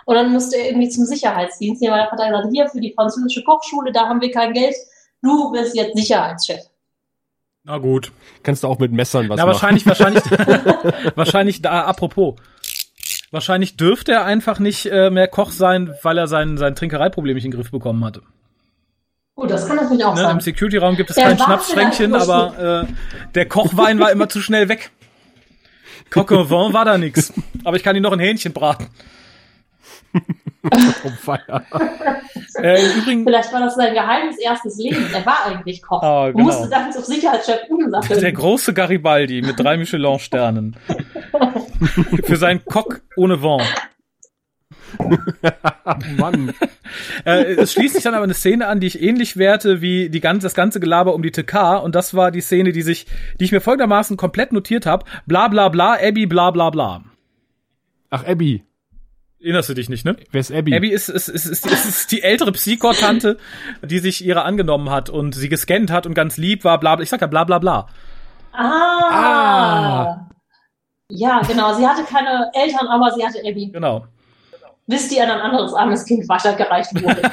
[0.05, 2.93] Und dann musste er irgendwie zum Sicherheitsdienst gehen, weil der Vater gesagt, hier für die
[2.93, 4.75] französische Kochschule, da haben wir kein Geld.
[5.23, 6.59] Du bist jetzt Sicherheitschef.
[7.63, 8.11] Na gut.
[8.43, 9.53] Kannst du auch mit Messern was Na, machen.
[9.55, 10.23] wahrscheinlich, wahrscheinlich,
[11.15, 12.35] wahrscheinlich da, apropos.
[13.31, 17.45] Wahrscheinlich dürfte er einfach nicht äh, mehr Koch sein, weil er sein, sein Trinkereiproblem nicht
[17.45, 18.21] in den Griff bekommen hatte.
[19.33, 20.21] Gut, das kann natürlich auch Ne?
[20.21, 20.31] sein.
[20.35, 22.93] Im Security-Raum gibt es Er kein Schnapsschränkchen, aber äh,
[23.33, 24.91] der Kochwein war immer zu schnell weg.
[26.09, 27.33] Coq au vin war da nix.
[27.63, 28.87] Aber ich kann ihn noch ein Hähnchen braten.
[31.03, 31.63] Oh, Feier.
[32.59, 35.05] Äh, Im Übrigen, Vielleicht war das sein geheimes erstes Leben.
[35.13, 36.01] Er war eigentlich Koch.
[36.01, 36.45] Ah, Und genau.
[36.45, 38.19] musste dann zum Sicherheitschef umsatteln.
[38.19, 40.75] der große Garibaldi mit drei Michelin-Sternen.
[42.23, 43.61] Für sein Coq ohne Vin.
[46.17, 46.53] Mann.
[47.25, 50.19] Äh, es schließt sich dann aber eine Szene an, die ich ähnlich werte wie die
[50.19, 51.81] ganze, das ganze Gelaber um die TK.
[51.83, 53.05] Und das war die Szene, die sich,
[53.39, 55.05] die ich mir folgendermaßen komplett notiert habe.
[55.25, 57.03] Bla bla bla, Abby bla bla bla.
[58.09, 58.63] Ach, Abby.
[59.39, 60.15] Erinnerst du dich nicht, ne?
[60.31, 60.75] Wer ist Abby?
[60.75, 63.37] Abby ist, ist, ist, ist, ist, ist die ältere Psychotante,
[63.83, 67.03] die sich ihrer angenommen hat und sie gescannt hat und ganz lieb war, bla bla.
[67.03, 67.87] Ich sag ja bla bla bla.
[68.53, 69.11] Ah.
[69.11, 70.29] Ah.
[71.09, 71.73] Ja, genau.
[71.73, 73.69] Sie hatte keine Eltern, aber sie hatte Abby.
[73.71, 74.07] Genau.
[74.88, 77.21] Bis die an ein anderes armes Kind weitergereicht wurde.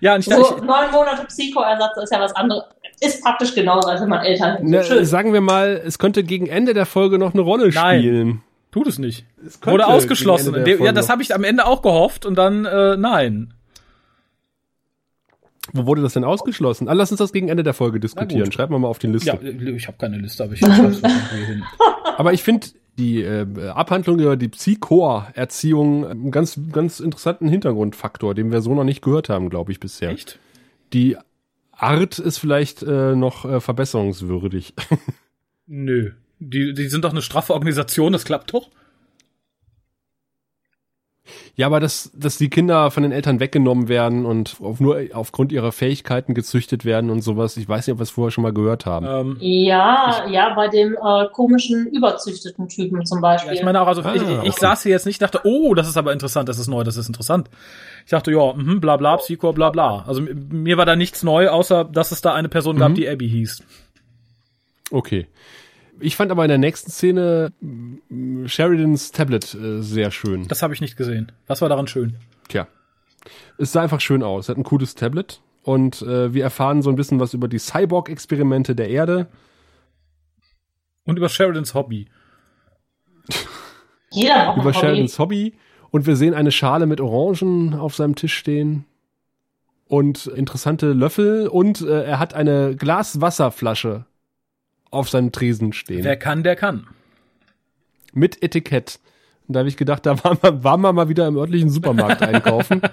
[0.00, 2.64] Ja, und ich, so ich, neun Monate Psychoersatz ist ja was anderes.
[3.00, 4.64] Ist praktisch genauso, als wenn man Eltern.
[4.64, 5.04] Ne, Schön.
[5.04, 8.00] sagen wir mal, es könnte gegen Ende der Folge noch eine Rolle Nein.
[8.00, 8.42] spielen.
[8.70, 9.24] tut es nicht.
[9.44, 10.54] Es Wurde ausgeschlossen.
[10.66, 13.54] Ja, das habe ich am Ende auch gehofft und dann, äh, nein.
[15.72, 16.88] Wo wurde das denn ausgeschlossen?
[16.88, 18.52] Ah, lass uns das gegen Ende der Folge diskutieren.
[18.52, 19.28] Schreib mal mal auf die Liste.
[19.30, 20.60] Ja, ich habe keine Liste, aber ich
[21.46, 21.64] hin.
[22.04, 28.52] Aber ich finde die äh, Abhandlung über die Psychor-Erziehung einen ganz, ganz interessanten Hintergrundfaktor, den
[28.52, 30.10] wir so noch nicht gehört haben, glaube ich, bisher.
[30.10, 30.38] Echt?
[30.92, 31.16] Die
[31.72, 34.74] Art ist vielleicht äh, noch äh, verbesserungswürdig.
[35.66, 36.12] Nö.
[36.38, 38.70] Die, die sind doch eine straffe Organisation, das klappt doch.
[41.56, 45.52] Ja, aber dass, dass die Kinder von den Eltern weggenommen werden und auf, nur aufgrund
[45.52, 48.52] ihrer Fähigkeiten gezüchtet werden und sowas, ich weiß nicht, ob wir es vorher schon mal
[48.52, 49.06] gehört haben.
[49.06, 53.52] Ähm, Ja, ja, bei dem äh, komischen überzüchteten Typen zum Beispiel.
[53.54, 54.50] ja, ich meine auch, also Ah, ich, ich okay.
[54.52, 57.06] saß hier jetzt nicht, dachte, oh, das ist aber interessant, das ist neu, das ist
[57.06, 57.48] interessant.
[58.04, 60.04] Ich dachte, ja, mhm, bla bla, Psycho, bla bla.
[60.06, 62.94] Also mir war da nichts neu, außer dass es da eine Person gab, Mhm.
[62.96, 63.62] die Abby hieß.
[64.90, 65.26] Okay.
[66.00, 70.48] Ich fand aber in der nächsten Szene mm, Sheridans Tablet äh, sehr schön.
[70.48, 71.32] Das habe ich nicht gesehen.
[71.46, 72.16] Was war daran schön?
[72.48, 72.66] Tja.
[73.58, 74.46] Es sah einfach schön aus.
[74.46, 75.40] Es hat ein cooles Tablet.
[75.62, 79.28] Und äh, wir erfahren so ein bisschen was über die Cyborg-Experimente der Erde.
[81.04, 82.08] Und über Sheridans Hobby.
[84.10, 84.78] Jeder braucht über Hobby.
[84.78, 85.54] Sheridans Hobby.
[85.90, 88.84] Und wir sehen eine Schale mit Orangen auf seinem Tisch stehen.
[89.86, 91.48] Und interessante Löffel.
[91.48, 94.06] Und äh, er hat eine Glaswasserflasche
[94.94, 96.04] auf seinem Tresen stehen.
[96.04, 96.86] Wer kann, der kann.
[98.12, 99.00] mit Etikett.
[99.46, 102.22] Und da habe ich gedacht, da waren wir, waren wir mal wieder im örtlichen Supermarkt
[102.22, 102.80] einkaufen.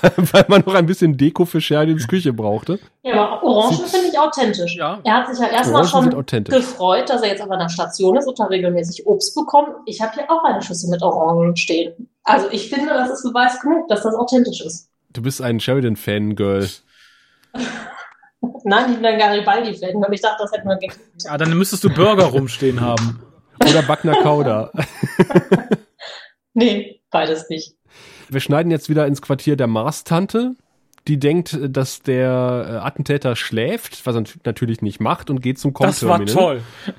[0.00, 2.78] weil, man noch ein bisschen Deko für Sheridans Küche brauchte.
[3.02, 4.76] Ja, aber Orangen finde ich authentisch.
[4.76, 5.00] Ja.
[5.04, 8.38] Er hat sich ja erstmal schon gefreut, dass er jetzt auf einer Station ist und
[8.38, 9.68] da regelmäßig Obst bekommt.
[9.86, 12.08] Ich habe hier auch eine Schüssel mit Orangen stehen.
[12.22, 14.88] Also ich finde, das ist Beweis genug, dass das authentisch ist.
[15.12, 16.68] Du bist ein Sheridan-Fan-Girl.
[18.64, 21.00] Nein, ich bin ein Garibaldi-Fan, weil ich dachte, das hätten wir gekriegt.
[21.24, 23.20] Ja, dann müsstest du Burger rumstehen haben.
[23.62, 24.70] Oder Backner Kauder.
[26.56, 27.74] Nee, beides nicht.
[28.28, 30.52] Wir schneiden jetzt wieder ins Quartier der Mars-Tante.
[31.08, 35.74] Die denkt, dass der äh, Attentäter schläft, was er natürlich nicht macht, und geht zum
[35.74, 36.60] Das war Com-Terminal.
[36.60, 36.94] toll.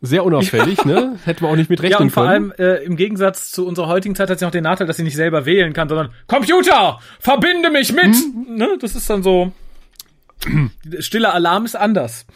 [0.00, 1.16] Sehr unauffällig, ne?
[1.24, 2.52] Hätten wir auch nicht mit rechnen Ja, und vor können.
[2.52, 5.02] allem äh, im Gegensatz zu unserer heutigen Zeit hat sie noch den Nachteil, dass sie
[5.02, 8.16] nicht selber wählen kann, sondern Computer, verbinde mich mit!
[8.48, 8.78] Ne?
[8.80, 9.52] Das ist dann so.
[11.00, 12.26] Stiller Alarm ist anders.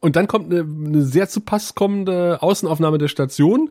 [0.00, 3.70] Und dann kommt eine, eine sehr zu Pass kommende Außenaufnahme der Station,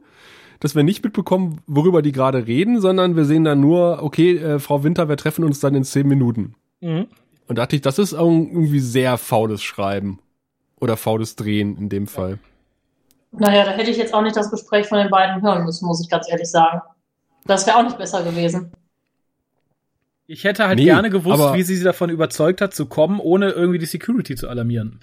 [0.60, 4.60] dass wir nicht mitbekommen, worüber die gerade reden, sondern wir sehen dann nur, okay, äh,
[4.60, 6.56] Frau Winter, wir treffen uns dann in zehn Minuten.
[6.82, 7.08] Mhm.
[7.48, 10.20] Und da dachte ich, das ist irgendwie sehr faules Schreiben.
[10.80, 12.40] Oder faules Drehen in dem Fall.
[13.32, 16.02] Naja, da hätte ich jetzt auch nicht das Gespräch von den beiden hören müssen, muss
[16.02, 16.82] ich ganz ehrlich sagen.
[17.46, 18.72] Das wäre auch nicht besser gewesen.
[20.26, 23.20] Ich hätte halt Nee, gerne gewusst, aber- wie sie sie davon überzeugt hat, zu kommen,
[23.20, 25.02] ohne irgendwie die Security zu alarmieren.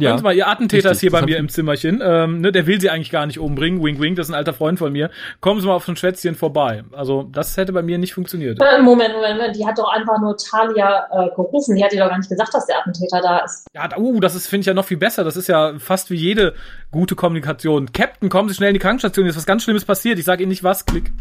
[0.00, 0.20] Ja.
[0.20, 2.00] mal, ihr Attentäter Richtig, ist hier bei mir im Zimmerchen.
[2.02, 3.82] Ähm, ne, der will sie eigentlich gar nicht umbringen.
[3.82, 5.10] Wink, wink, das ist ein alter Freund von mir.
[5.40, 6.84] Kommen Sie mal auf so ein Schwätzchen vorbei.
[6.92, 8.58] Also, das hätte bei mir nicht funktioniert.
[8.60, 11.76] Äh, Moment, Moment, Moment, die hat doch einfach nur Talia äh, gerufen.
[11.76, 13.66] Die hat ihr doch gar nicht gesagt, dass der Attentäter da ist.
[13.74, 15.22] Ja, uh, das ist, finde ich ja noch viel besser.
[15.22, 16.54] Das ist ja fast wie jede
[16.90, 17.92] gute Kommunikation.
[17.92, 19.24] Captain, kommen Sie schnell in die Krankenstation.
[19.24, 20.18] Hier ist was ganz Schlimmes passiert.
[20.18, 20.86] Ich sage Ihnen nicht was.
[20.86, 21.12] Klick.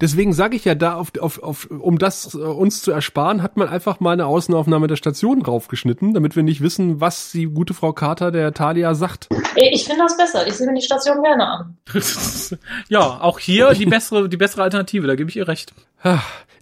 [0.00, 3.56] Deswegen sage ich ja da, auf, auf, auf, um das äh, uns zu ersparen, hat
[3.56, 7.74] man einfach mal eine Außenaufnahme der Station draufgeschnitten, damit wir nicht wissen, was die gute
[7.74, 9.28] Frau Carter der Talia sagt.
[9.56, 10.46] Ich finde das besser.
[10.46, 11.76] Ich sehe mir die Station gerne an.
[12.88, 15.06] ja, auch hier die bessere, die bessere Alternative.
[15.06, 15.72] Da gebe ich ihr recht.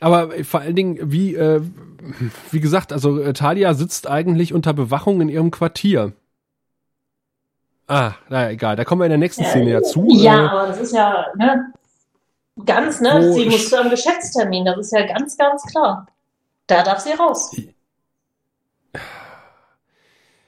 [0.00, 1.60] Aber vor allen Dingen, wie, äh,
[2.50, 6.12] wie gesagt, also äh, Talia sitzt eigentlich unter Bewachung in ihrem Quartier.
[7.86, 10.06] Ah, naja, egal, da kommen wir in der nächsten Szene ja zu.
[10.10, 11.66] Ja, Äh, aber das ist ja ne,
[12.64, 13.32] ganz, ne?
[13.32, 14.64] Sie muss zu einem Geschäftstermin.
[14.64, 16.06] Das ist ja ganz, ganz klar.
[16.66, 17.54] Da darf sie raus.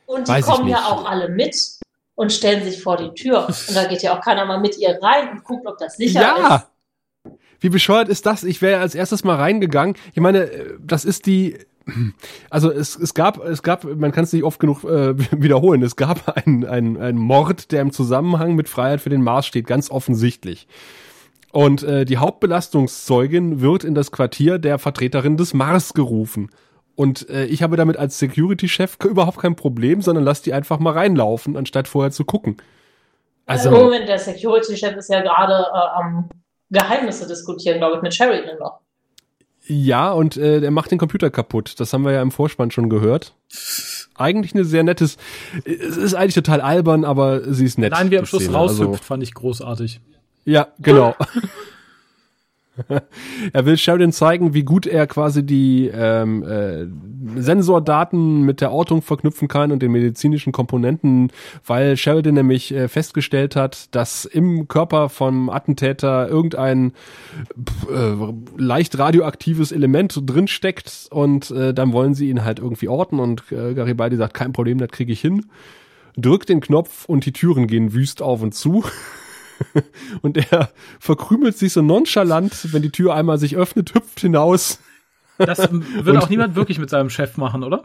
[0.06, 1.56] Und die kommen ja auch alle mit
[2.14, 3.46] und stellen sich vor die Tür.
[3.48, 6.20] Und da geht ja auch keiner mal mit ihr rein und guckt, ob das sicher
[6.20, 6.56] ja!
[6.56, 6.66] ist.
[7.60, 8.44] Wie bescheuert ist das?
[8.44, 9.96] Ich wäre als erstes mal reingegangen.
[10.12, 11.58] Ich meine, äh, das ist die.
[12.50, 15.94] Also es, es gab, es gab, man kann es nicht oft genug äh, wiederholen, es
[15.94, 19.90] gab einen einen einen Mord, der im Zusammenhang mit Freiheit für den Mars steht, ganz
[19.90, 20.66] offensichtlich.
[21.56, 26.50] Und äh, die Hauptbelastungszeugin wird in das Quartier der Vertreterin des Mars gerufen.
[26.96, 30.92] Und äh, ich habe damit als Security-Chef überhaupt kein Problem, sondern lass die einfach mal
[30.92, 32.58] reinlaufen, anstatt vorher zu gucken.
[33.46, 36.28] Also, Also, Moment, der Security-Chef ist ja gerade äh, am
[36.68, 38.80] Geheimnisse diskutieren, glaube ich, mit Sheridan noch.
[39.66, 41.80] Ja, und äh, der macht den Computer kaputt.
[41.80, 43.32] Das haben wir ja im Vorspann schon gehört.
[44.14, 45.16] Eigentlich eine sehr nettes.
[45.64, 47.92] Es ist eigentlich total albern, aber sie ist nett.
[47.92, 50.02] Nein, wie am Schluss raushüpft, Also, fand ich großartig.
[50.46, 51.14] Ja, genau.
[53.52, 56.86] er will Sheridan zeigen, wie gut er quasi die ähm, äh,
[57.40, 61.30] Sensordaten mit der Ortung verknüpfen kann und den medizinischen Komponenten,
[61.64, 66.92] weil Sheridan nämlich äh, festgestellt hat, dass im Körper vom Attentäter irgendein
[67.90, 68.14] äh,
[68.56, 73.42] leicht radioaktives Element drin steckt und äh, dann wollen sie ihn halt irgendwie orten und
[73.50, 75.46] äh, Garibaldi sagt, kein Problem, das kriege ich hin.
[76.16, 78.84] Drückt den Knopf und die Türen gehen wüst auf und zu.
[80.22, 84.80] und er verkrümelt sich so nonchalant, wenn die Tür einmal sich öffnet, hüpft hinaus.
[85.38, 87.84] Das wird auch niemand wirklich mit seinem Chef machen, oder?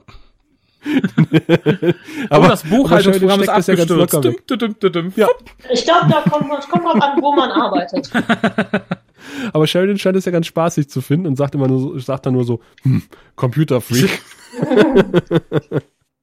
[2.30, 4.14] aber oh, das Buchhaltungsprogramm ist abgestürzt.
[4.14, 5.28] Ja, düm, düm, düm, ja.
[5.70, 8.10] Ich glaube, da kommt, kommt drauf an, wo man arbeitet.
[9.54, 12.34] aber Sheridan scheint es ja ganz spaßig zu finden und sagt immer nur, sagt dann
[12.34, 13.04] nur so, hm,
[13.36, 14.24] Computerfreak.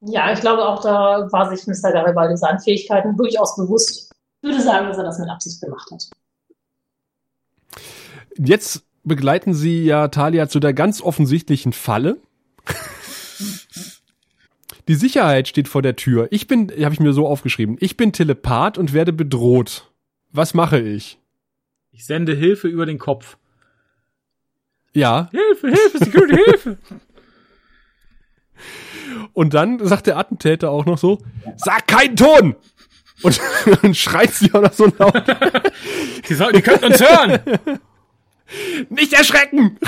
[0.01, 1.93] ja, ich glaube auch, da war sich Mr.
[1.93, 4.08] Garibaldi seinen Fähigkeiten durchaus bewusst
[4.43, 6.11] würde sagen, dass er das mit Absicht gemacht hat.
[8.37, 12.19] Jetzt begleiten Sie ja Talia zu der ganz offensichtlichen Falle.
[14.87, 16.29] Die Sicherheit steht vor der Tür.
[16.31, 19.91] Ich bin, habe ich mir so aufgeschrieben, ich bin Telepath und werde bedroht.
[20.31, 21.19] Was mache ich?
[21.91, 23.37] Ich sende Hilfe über den Kopf.
[24.95, 25.29] Ja.
[25.31, 26.79] Hilfe, Hilfe, Security, Hilfe.
[29.33, 31.19] Und dann sagt der Attentäter auch noch so,
[31.57, 32.57] sag keinen Ton!
[33.23, 33.41] Und,
[33.83, 35.23] und schreit sie auch noch so laut.
[36.29, 37.41] Die, sollten, die könnten uns hören.
[38.89, 39.79] Nicht erschrecken!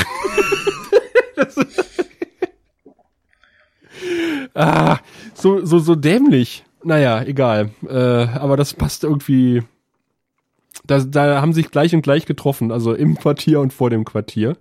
[4.55, 4.99] ah,
[5.35, 6.65] so, so, so dämlich.
[6.83, 7.71] Naja, egal.
[7.89, 9.63] Äh, aber das passt irgendwie.
[10.85, 14.57] Da, da haben sich gleich und gleich getroffen, also im Quartier und vor dem Quartier.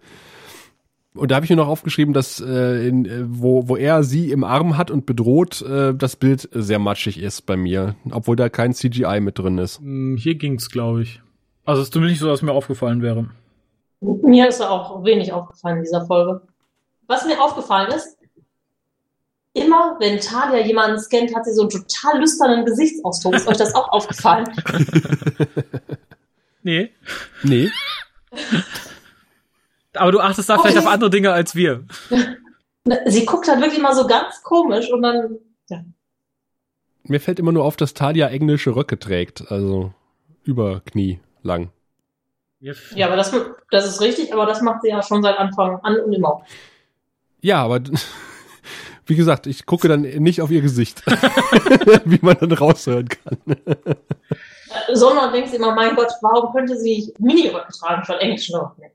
[1.15, 4.31] Und da habe ich mir noch aufgeschrieben, dass äh, in, äh, wo, wo er sie
[4.31, 8.49] im Arm hat und bedroht, äh, das Bild sehr matschig ist bei mir, obwohl da
[8.49, 9.79] kein CGI mit drin ist.
[9.79, 11.21] Hm, hier ging's, glaube ich.
[11.65, 13.29] Also es ist zumindest nicht so, dass mir aufgefallen wäre.
[14.01, 16.41] Mir ist auch wenig aufgefallen in dieser Folge.
[17.07, 18.17] Was mir aufgefallen ist,
[19.53, 23.33] immer wenn Talia jemanden scannt, hat sie so einen total lüsternen Gesichtsausdruck.
[23.33, 24.47] Ist euch das auch aufgefallen?
[26.63, 26.91] nee.
[27.43, 27.69] Nee.
[29.95, 31.85] Aber du achtest da oh, vielleicht auf andere Dinge als wir.
[33.05, 35.37] Sie guckt halt wirklich mal so ganz komisch und dann,
[35.69, 35.83] ja.
[37.03, 39.93] Mir fällt immer nur auf, dass Talia englische Röcke trägt, also
[40.43, 41.71] über Knie lang.
[42.59, 43.33] Ja, aber das,
[43.71, 46.43] das ist richtig, aber das macht sie ja schon seit Anfang an und immer.
[47.41, 47.79] Ja, aber
[49.05, 51.03] wie gesagt, ich gucke dann nicht auf ihr Gesicht,
[52.05, 53.37] wie man dann raushören kann.
[54.93, 58.91] Sondern denkst immer, mein Gott, warum könnte sie Mini-Röcke tragen statt englischen Röcken?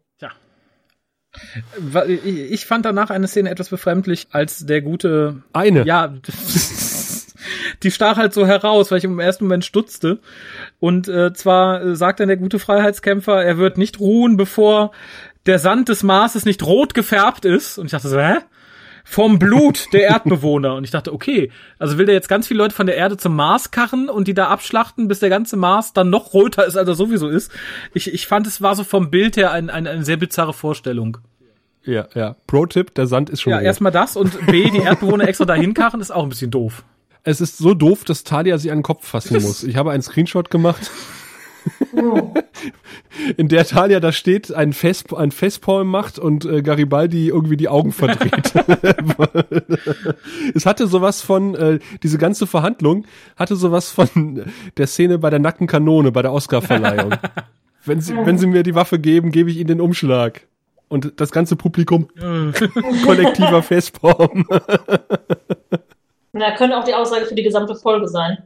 [2.24, 5.42] Ich fand danach eine Szene etwas befremdlich, als der gute.
[5.52, 5.84] Eine.
[5.84, 6.14] Ja.
[7.82, 10.18] die stach halt so heraus, weil ich im ersten Moment stutzte.
[10.80, 14.92] Und äh, zwar äh, sagt dann der gute Freiheitskämpfer, er wird nicht ruhen, bevor
[15.46, 17.78] der Sand des Marses nicht rot gefärbt ist.
[17.78, 18.36] Und ich dachte so, hä?
[19.06, 20.74] Vom Blut der Erdbewohner.
[20.74, 23.36] Und ich dachte, okay, also will der jetzt ganz viele Leute von der Erde zum
[23.36, 26.88] Mars karren und die da abschlachten, bis der ganze Mars dann noch roter ist, als
[26.88, 27.52] er sowieso ist.
[27.92, 31.18] Ich, ich fand, es war so vom Bild her ein, ein, eine sehr bizarre Vorstellung.
[31.84, 32.36] Ja, ja.
[32.46, 36.00] Pro-Tipp, der Sand ist schon Ja, erstmal das und B, die Erdbewohner extra dahin karren,
[36.00, 36.82] ist auch ein bisschen doof.
[37.24, 39.62] Es ist so doof, dass Talia sie an den Kopf fassen muss.
[39.64, 40.90] Ich habe einen Screenshot gemacht.
[41.96, 42.34] Oh.
[43.36, 47.68] In der Talia da steht, ein, Fest, ein Festpalm macht und äh, Garibaldi irgendwie die
[47.68, 48.52] Augen verdreht.
[50.54, 53.06] es hatte sowas von, äh, diese ganze Verhandlung
[53.36, 54.44] hatte sowas von
[54.76, 57.14] der Szene bei der nackten Kanone, bei der Oscarverleihung.
[57.84, 60.42] wenn, sie, wenn sie mir die Waffe geben, gebe ich ihnen den Umschlag
[60.88, 62.08] und das ganze Publikum
[63.04, 64.46] kollektiver Festbaum.
[66.32, 68.38] Na, könnte auch die Aussage für die gesamte Folge sein.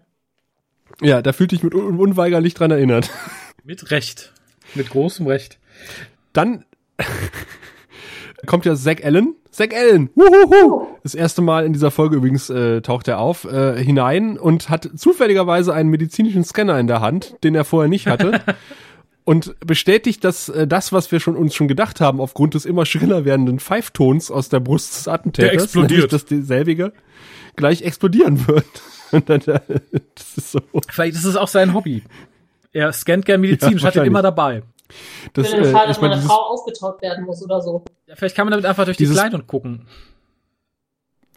[1.02, 3.10] Ja, da fühlte ich mich un unweigerlich dran erinnert.
[3.64, 4.32] Mit Recht.
[4.74, 5.58] Mit großem Recht.
[6.32, 6.64] Dann
[8.46, 9.34] kommt ja Zack Allen.
[9.50, 10.10] Zack Allen!
[10.14, 10.86] Wuhuhu!
[11.02, 14.88] Das erste Mal in dieser Folge übrigens äh, taucht er auf, äh, hinein und hat
[14.94, 18.40] zufälligerweise einen medizinischen Scanner in der Hand, den er vorher nicht hatte.
[19.24, 22.86] und bestätigt, dass äh, das, was wir schon uns schon gedacht haben, aufgrund des immer
[22.86, 26.12] schriller werdenden Pfeiftons aus der Brust des Attentäters, der explodiert.
[26.12, 26.92] dass dieselbige
[27.56, 28.64] gleich explodieren wird.
[29.12, 29.60] Und dann, äh,
[30.14, 30.60] das ist so.
[30.88, 32.04] Vielleicht ist es auch sein Hobby.
[32.72, 34.62] Er scannt gern Medizin, ja, hat ihn immer dabei.
[35.32, 37.84] Das, Für den Fall, äh, dass meine dieses, Frau ausgetaut werden muss oder so.
[38.06, 39.86] Ja, vielleicht kann man damit einfach durch dieses, die Kleidung gucken.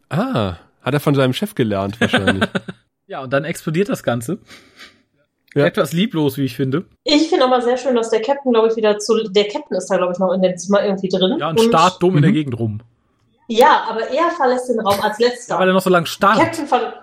[0.10, 2.50] Ah, hat er von seinem Chef gelernt wahrscheinlich.
[3.08, 4.40] ja, und dann explodiert das Ganze.
[5.54, 5.66] Ja.
[5.66, 6.86] Etwas lieblos, wie ich finde.
[7.04, 9.30] Ich finde aber sehr schön, dass der Captain, glaube ich, wieder zu.
[9.30, 11.38] Der Captain ist da, glaube ich, noch in dem Zimmer irgendwie drin.
[11.40, 12.36] Ja, und, und starrt dumm in der mhm.
[12.36, 12.80] Gegend rum.
[13.48, 15.56] Ja, aber er verlässt den Raum als letzter.
[15.56, 16.40] Ja, weil er noch so lange starrt.
[16.40, 17.01] Captain, ver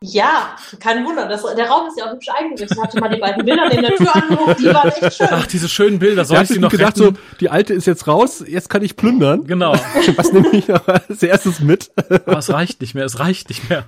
[0.00, 1.26] Ja, kein Wunder.
[1.28, 2.70] Das, der Raum ist ja auch hübsch eingerichtet.
[2.70, 5.26] Ich hatte mal die beiden Bilder neben der Tür angeguckt, die waren echt schön.
[5.28, 7.16] Ach, diese schönen Bilder, soll Da ich du noch gedacht, retten?
[7.16, 9.44] so, die alte ist jetzt raus, jetzt kann ich plündern.
[9.44, 9.72] Genau.
[10.16, 11.90] Was nehme ich noch als erstes mit?
[12.26, 13.86] Aber es reicht nicht mehr, es reicht nicht mehr.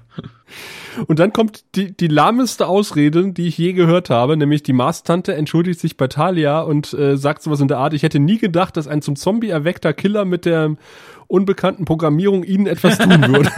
[1.07, 5.35] Und dann kommt die, die lahmeste Ausrede, die ich je gehört habe, nämlich die Mars-Tante
[5.35, 8.77] entschuldigt sich bei Talia und äh, sagt sowas in der Art, ich hätte nie gedacht,
[8.77, 10.75] dass ein zum Zombie erweckter Killer mit der
[11.31, 13.51] unbekannten Programmierung ihnen etwas tun würde.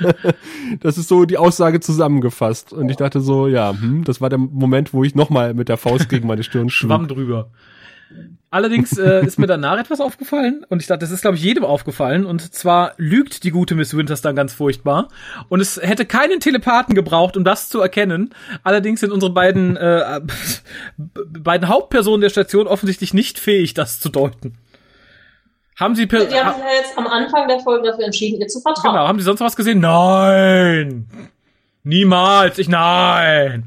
[0.80, 2.72] das ist so die Aussage zusammengefasst.
[2.72, 5.76] Und ich dachte so, ja, hm, das war der Moment, wo ich nochmal mit der
[5.76, 7.16] Faust gegen meine Stirn Schwamm schlug.
[7.16, 7.50] drüber.
[8.52, 11.62] Allerdings äh, ist mir danach etwas aufgefallen und ich dachte, das ist glaube ich jedem
[11.62, 15.06] aufgefallen und zwar lügt die gute Miss Winters dann ganz furchtbar
[15.48, 18.34] und es hätte keinen Telepathen gebraucht, um das zu erkennen.
[18.64, 20.20] Allerdings sind unsere beiden äh,
[21.38, 24.56] beiden Hauptpersonen der Station offensichtlich nicht fähig, das zu deuten.
[25.80, 28.48] Haben sie per Die haben sich ja jetzt am Anfang der Folge dafür entschieden, ihr
[28.48, 28.94] zu vertrauen.
[28.94, 29.80] genau, haben sie sonst was gesehen?
[29.80, 31.06] Nein.
[31.84, 32.58] Niemals.
[32.58, 33.64] Ich nein.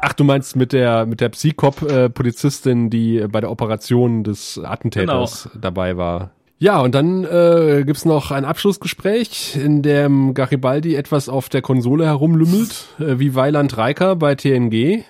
[0.00, 5.50] Ach, du meinst mit der mit der Psychop-Polizistin, die äh, bei der Operation des Attentäters
[5.54, 6.30] dabei war.
[6.58, 12.06] Ja, und dann äh, gibt's noch ein Abschlussgespräch, in dem Garibaldi etwas auf der Konsole
[12.06, 15.04] herumlümmelt, äh, wie Weiland Reiker bei TNG.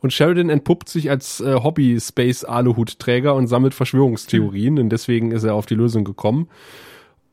[0.00, 5.66] Und Sheridan entpuppt sich als äh, Hobby-Space-Aluhutträger und sammelt Verschwörungstheorien, und deswegen ist er auf
[5.66, 6.48] die Lösung gekommen.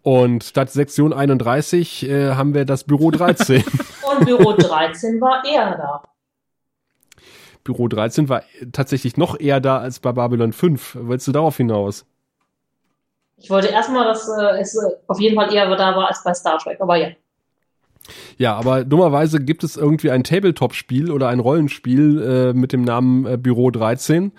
[0.04, 3.64] Und statt Sektion 31 äh, haben wir das Büro 13.
[4.04, 6.04] Und Büro 13 war er da.
[7.64, 8.44] Büro 13 war
[8.74, 10.98] tatsächlich noch eher da als bei Babylon 5.
[11.02, 12.06] Willst du darauf hinaus?
[13.38, 16.34] Ich wollte erstmal, dass äh, es äh, auf jeden Fall eher da war als bei
[16.34, 17.10] Star Trek, aber ja.
[18.38, 23.26] Ja, aber dummerweise gibt es irgendwie ein Tabletop-Spiel oder ein Rollenspiel äh, mit dem Namen
[23.26, 24.32] äh, Büro 13.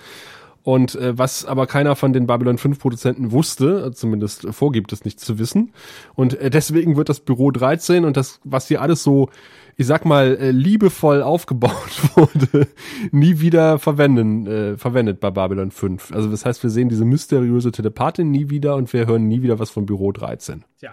[0.64, 5.04] Und äh, was aber keiner von den Babylon 5 Produzenten wusste, äh, zumindest vorgibt es
[5.04, 5.72] nicht zu wissen.
[6.14, 9.28] Und äh, deswegen wird das Büro 13 und das, was hier alles so,
[9.76, 12.66] ich sag mal, äh, liebevoll aufgebaut wurde,
[13.12, 16.12] nie wieder verwenden, äh, verwendet bei Babylon 5.
[16.12, 19.58] Also das heißt, wir sehen diese mysteriöse Telepathin nie wieder und wir hören nie wieder
[19.58, 20.64] was von Büro 13.
[20.80, 20.92] Tja.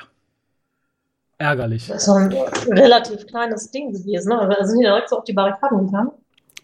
[1.42, 1.88] Ärgerlich.
[1.88, 2.32] Das ist so ein
[2.70, 4.30] relativ kleines Ding gewesen.
[4.30, 4.40] Ne?
[4.40, 6.12] Also sind die direkt so auf die Barrikaden gegangen?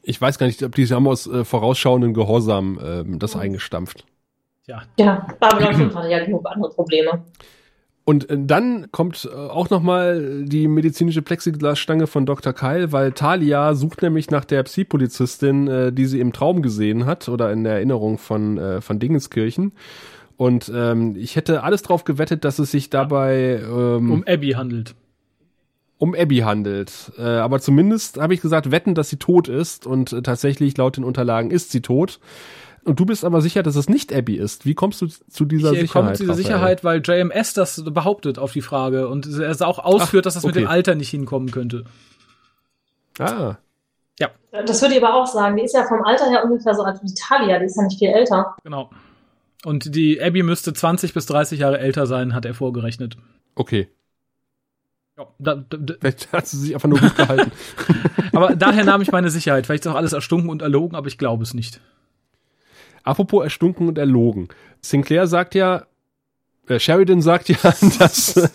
[0.03, 4.05] Ich weiß gar nicht, ob die sie haben aus äh, vorausschauenden Gehorsam ähm, das eingestampft.
[4.65, 4.83] Tja.
[4.99, 7.23] Ja, Babylon 5 hatte ja genug andere Probleme.
[8.05, 12.53] Und äh, dann kommt äh, auch noch mal die medizinische Plexiglasstange von Dr.
[12.53, 17.27] Kyle, weil Talia sucht nämlich nach der Psi-Polizistin, äh, die sie im Traum gesehen hat
[17.27, 19.73] oder in der Erinnerung von, äh, von Dingenskirchen.
[20.37, 24.93] Und ähm, ich hätte alles drauf gewettet, dass es sich dabei ähm, Um Abby handelt.
[25.97, 27.11] um Abby handelt.
[27.17, 29.87] Äh, aber zumindest habe ich gesagt, wetten, dass sie tot ist.
[29.87, 32.19] Und äh, tatsächlich, laut den Unterlagen, ist sie tot.
[32.83, 34.65] Und du bist aber sicher, dass es nicht Abby ist.
[34.65, 36.03] Wie kommst du zu dieser Ich äh, Sicherheit?
[36.05, 36.43] komme zu dieser Raphael?
[36.45, 40.43] Sicherheit, weil JMS das behauptet auf die Frage und er auch ausführt, Ach, dass das
[40.43, 40.63] mit okay.
[40.65, 41.83] dem Alter nicht hinkommen könnte.
[43.19, 43.55] Ah,
[44.65, 45.57] Das würde ich aber auch sagen.
[45.57, 47.59] Die ist ja vom Alter her ungefähr so alt wie Talia.
[47.59, 48.55] Die ist ja nicht viel älter.
[48.63, 48.89] Genau.
[49.65, 53.17] Und die Abby müsste 20 bis 30 Jahre älter sein, hat er vorgerechnet.
[53.55, 53.89] okay.
[55.17, 57.51] Ja, da, da, da, Vielleicht hat sie sich einfach nur gut gehalten.
[58.33, 59.65] aber daher nahm ich meine Sicherheit.
[59.65, 61.81] Vielleicht ist auch alles erstunken und erlogen, aber ich glaube es nicht.
[63.03, 64.49] Apropos erstunken und erlogen.
[64.81, 65.87] Sinclair sagt ja,
[66.77, 67.57] Sheridan sagt ja,
[67.99, 68.49] dass,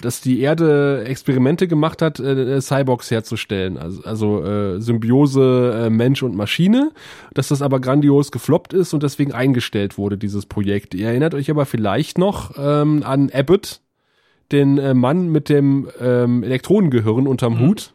[0.00, 3.76] dass die Erde Experimente gemacht hat, äh, Cyborgs herzustellen.
[3.78, 6.92] Also, also äh, Symbiose äh, Mensch und Maschine.
[7.34, 10.94] Dass das aber grandios gefloppt ist und deswegen eingestellt wurde, dieses Projekt.
[10.94, 13.80] Ihr erinnert euch aber vielleicht noch ähm, an Abbott,
[14.50, 17.60] den äh, Mann mit dem ähm, Elektronengehirn unterm Mhm.
[17.68, 17.94] Hut,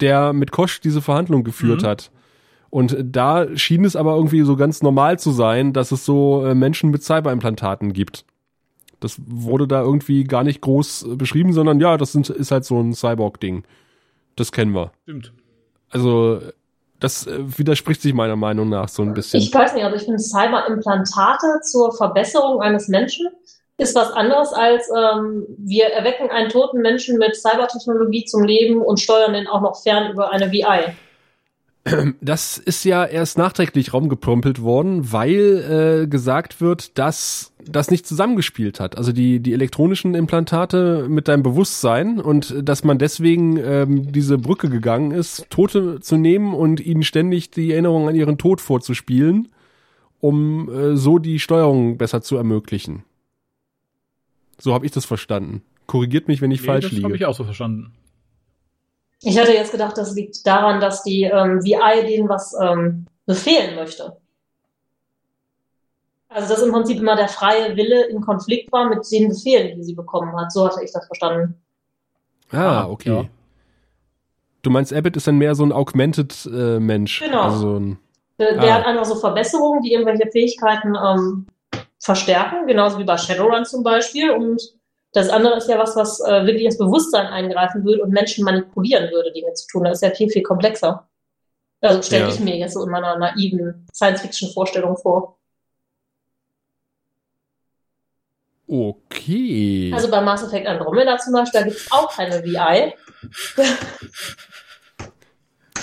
[0.00, 1.86] der mit Kosch diese Verhandlung geführt Mhm.
[1.86, 2.10] hat.
[2.70, 6.54] Und da schien es aber irgendwie so ganz normal zu sein, dass es so äh,
[6.54, 8.24] Menschen mit Cyberimplantaten gibt.
[9.00, 12.64] Das wurde da irgendwie gar nicht groß äh, beschrieben, sondern ja, das sind, ist halt
[12.64, 13.64] so ein Cyborg-Ding.
[14.36, 14.92] Das kennen wir.
[15.04, 15.32] Stimmt.
[15.90, 16.40] Also,
[17.00, 19.40] das äh, widerspricht sich meiner Meinung nach so ein bisschen.
[19.40, 23.28] Ich weiß nicht, also ich finde Cyberimplantate zur Verbesserung eines Menschen
[23.78, 28.98] ist was anderes als ähm, wir erwecken einen toten Menschen mit Cybertechnologie zum Leben und
[28.98, 30.92] steuern den auch noch fern über eine VI.
[32.20, 38.80] Das ist ja erst nachträglich raumgeprümpelt worden, weil äh, gesagt wird, dass das nicht zusammengespielt
[38.80, 38.96] hat.
[38.96, 44.70] Also die, die elektronischen Implantate mit deinem Bewusstsein und dass man deswegen ähm, diese Brücke
[44.70, 49.48] gegangen ist, Tote zu nehmen und ihnen ständig die Erinnerung an ihren Tod vorzuspielen,
[50.20, 53.04] um äh, so die Steuerung besser zu ermöglichen.
[54.58, 55.62] So habe ich das verstanden.
[55.86, 57.04] Korrigiert mich, wenn ich Nee, falsch das liege.
[57.04, 57.92] habe ich auch so verstanden.
[59.22, 63.74] Ich hatte jetzt gedacht, das liegt daran, dass die ähm, VI denen was ähm, befehlen
[63.74, 64.16] möchte.
[66.28, 69.82] Also dass im Prinzip immer der freie Wille in Konflikt war mit den Befehlen, die
[69.82, 70.52] sie bekommen hat.
[70.52, 71.60] So hatte ich das verstanden.
[72.52, 73.10] Ah, okay.
[73.10, 73.24] Ja.
[74.62, 77.20] Du meinst, Abbott ist dann mehr so ein augmented äh, Mensch.
[77.20, 77.42] Genau.
[77.42, 77.98] Also so ein,
[78.38, 78.74] der, der ah.
[78.74, 81.46] hat einfach so Verbesserungen, die irgendwelche Fähigkeiten ähm,
[81.98, 84.30] verstärken, genauso wie bei Shadowrun zum Beispiel.
[84.30, 84.60] Und
[85.12, 89.10] das andere ist ja was, was äh, wirklich ins Bewusstsein eingreifen würde und Menschen manipulieren
[89.10, 89.84] würde, Dinge zu tun.
[89.84, 91.08] Das ist ja viel, viel komplexer.
[91.80, 92.28] Also stelle ja.
[92.30, 95.38] ich mir jetzt so in meiner naiven Science-Fiction-Vorstellung vor.
[98.66, 99.90] Okay.
[99.94, 102.92] Also bei Mass Effect Andromeda zum Beispiel, da gibt es auch eine VI.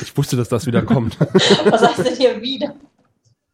[0.02, 1.20] Ich wusste, dass das wieder kommt.
[1.66, 2.76] Was heißt denn hier wieder?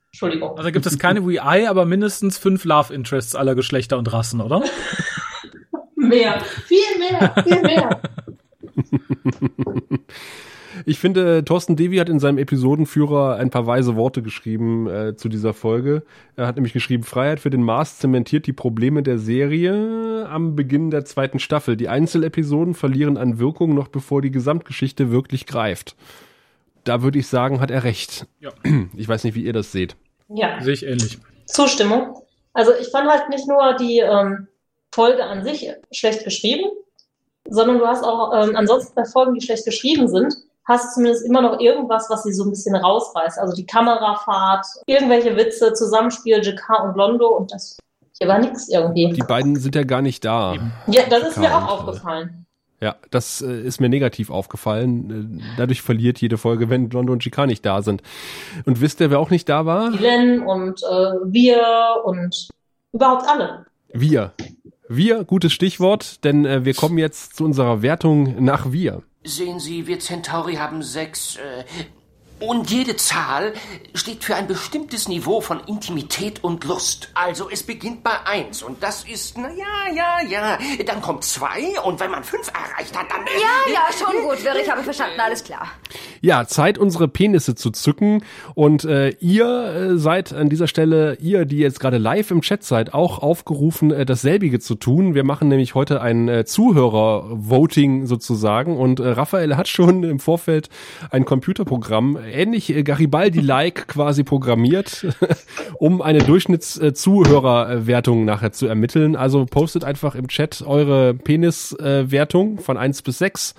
[0.07, 0.57] Entschuldigung.
[0.57, 4.63] Also gibt es keine VI, aber mindestens fünf Love Interests aller Geschlechter und Rassen, oder?
[6.11, 6.39] mehr.
[6.67, 7.33] Viel mehr.
[7.43, 8.01] Viel mehr.
[10.85, 15.29] Ich finde, Thorsten Devi hat in seinem Episodenführer ein paar weise Worte geschrieben äh, zu
[15.29, 16.03] dieser Folge.
[16.35, 20.91] Er hat nämlich geschrieben, Freiheit für den Mars zementiert die Probleme der Serie am Beginn
[20.91, 21.75] der zweiten Staffel.
[21.75, 25.95] Die Einzelepisoden verlieren an Wirkung noch bevor die Gesamtgeschichte wirklich greift.
[26.83, 28.27] Da würde ich sagen, hat er recht.
[28.39, 28.51] Ja.
[28.95, 29.95] Ich weiß nicht, wie ihr das seht.
[30.29, 30.59] Ja.
[30.61, 31.19] Sehe ich ähnlich.
[31.45, 32.15] Zustimmung.
[32.53, 34.47] Also ich fand halt nicht nur die ähm,
[34.93, 36.69] Folge an sich schlecht geschrieben,
[37.49, 40.35] sondern du hast auch ähm, ansonsten bei Folgen, die schlecht geschrieben sind,
[40.65, 43.39] hast du zumindest immer noch irgendwas, was sie so ein bisschen rausreißt.
[43.39, 47.77] Also die Kamerafahrt, irgendwelche Witze, Zusammenspiel, JK und Londo und das
[48.19, 49.11] hier war nichts irgendwie.
[49.13, 50.55] Die beiden sind ja gar nicht da.
[50.85, 52.45] Ja, das ist mir auch aufgefallen.
[52.79, 55.39] Ja, das äh, ist mir negativ aufgefallen.
[55.39, 58.01] Äh, dadurch verliert jede Folge, wenn Londo und JK nicht da sind.
[58.65, 59.91] Und wisst ihr, wer auch nicht da war?
[59.91, 61.63] Len und äh, wir
[62.03, 62.49] und
[62.91, 63.65] überhaupt alle.
[63.93, 64.33] Wir.
[64.93, 69.03] Wir, gutes Stichwort, denn äh, wir kommen jetzt zu unserer Wertung nach Wir.
[69.23, 71.63] Sehen Sie, wir Centauri haben sechs äh,
[72.41, 73.53] und jede Zahl
[73.93, 77.09] steht für ein bestimmtes Niveau von Intimität und Lust.
[77.13, 80.57] Also es beginnt bei eins und das ist, na ja, ja, ja.
[80.85, 83.21] Dann kommt zwei und wenn man fünf erreicht hat, dann...
[83.25, 85.67] Ja, ja, schon gut, Wirr, ich habe verstanden, alles klar.
[86.21, 88.23] Ja, Zeit, unsere Penisse zu zücken.
[88.55, 92.63] Und äh, ihr äh, seid an dieser Stelle, ihr, die jetzt gerade live im Chat
[92.63, 95.15] seid, auch aufgerufen, äh, dasselbige zu tun.
[95.15, 100.69] Wir machen nämlich heute ein äh, Zuhörer-Voting sozusagen und äh, Raphael hat schon im Vorfeld
[101.09, 105.07] ein Computerprogramm ähnlich äh, Garibaldi-like quasi programmiert,
[105.79, 109.15] um eine Durchschnittszuhörerwertung nachher zu ermitteln.
[109.15, 113.55] Also postet einfach im Chat eure Peniswertung von eins bis sechs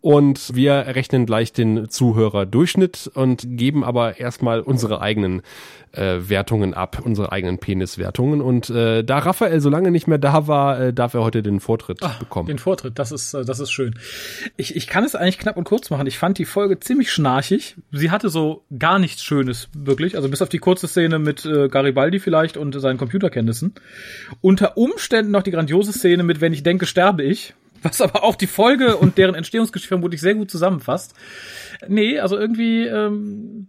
[0.00, 5.42] und wir rechnen gleich den Zuhörerdurchschnitt und geben aber erstmal unsere eigenen
[5.92, 8.40] äh, Wertungen ab, unsere eigenen Peniswertungen.
[8.40, 11.60] Und äh, da Raphael so lange nicht mehr da war, äh, darf er heute den
[11.60, 12.46] Vortritt Ach, bekommen.
[12.46, 13.94] Den Vortritt, das ist, äh, das ist schön.
[14.56, 16.06] Ich, ich kann es eigentlich knapp und kurz machen.
[16.06, 17.76] Ich fand die Folge ziemlich schnarchig.
[17.92, 20.16] Sie hatte so gar nichts Schönes, wirklich.
[20.16, 23.74] Also bis auf die kurze Szene mit äh, Garibaldi vielleicht und seinen Computerkenntnissen.
[24.40, 28.36] Unter Umständen noch die grandiose Szene mit Wenn ich denke, sterbe ich was aber auch
[28.36, 31.14] die Folge und deren Entstehungsgeschichte vermutlich sehr gut zusammenfasst.
[31.88, 33.68] Nee, also irgendwie ähm,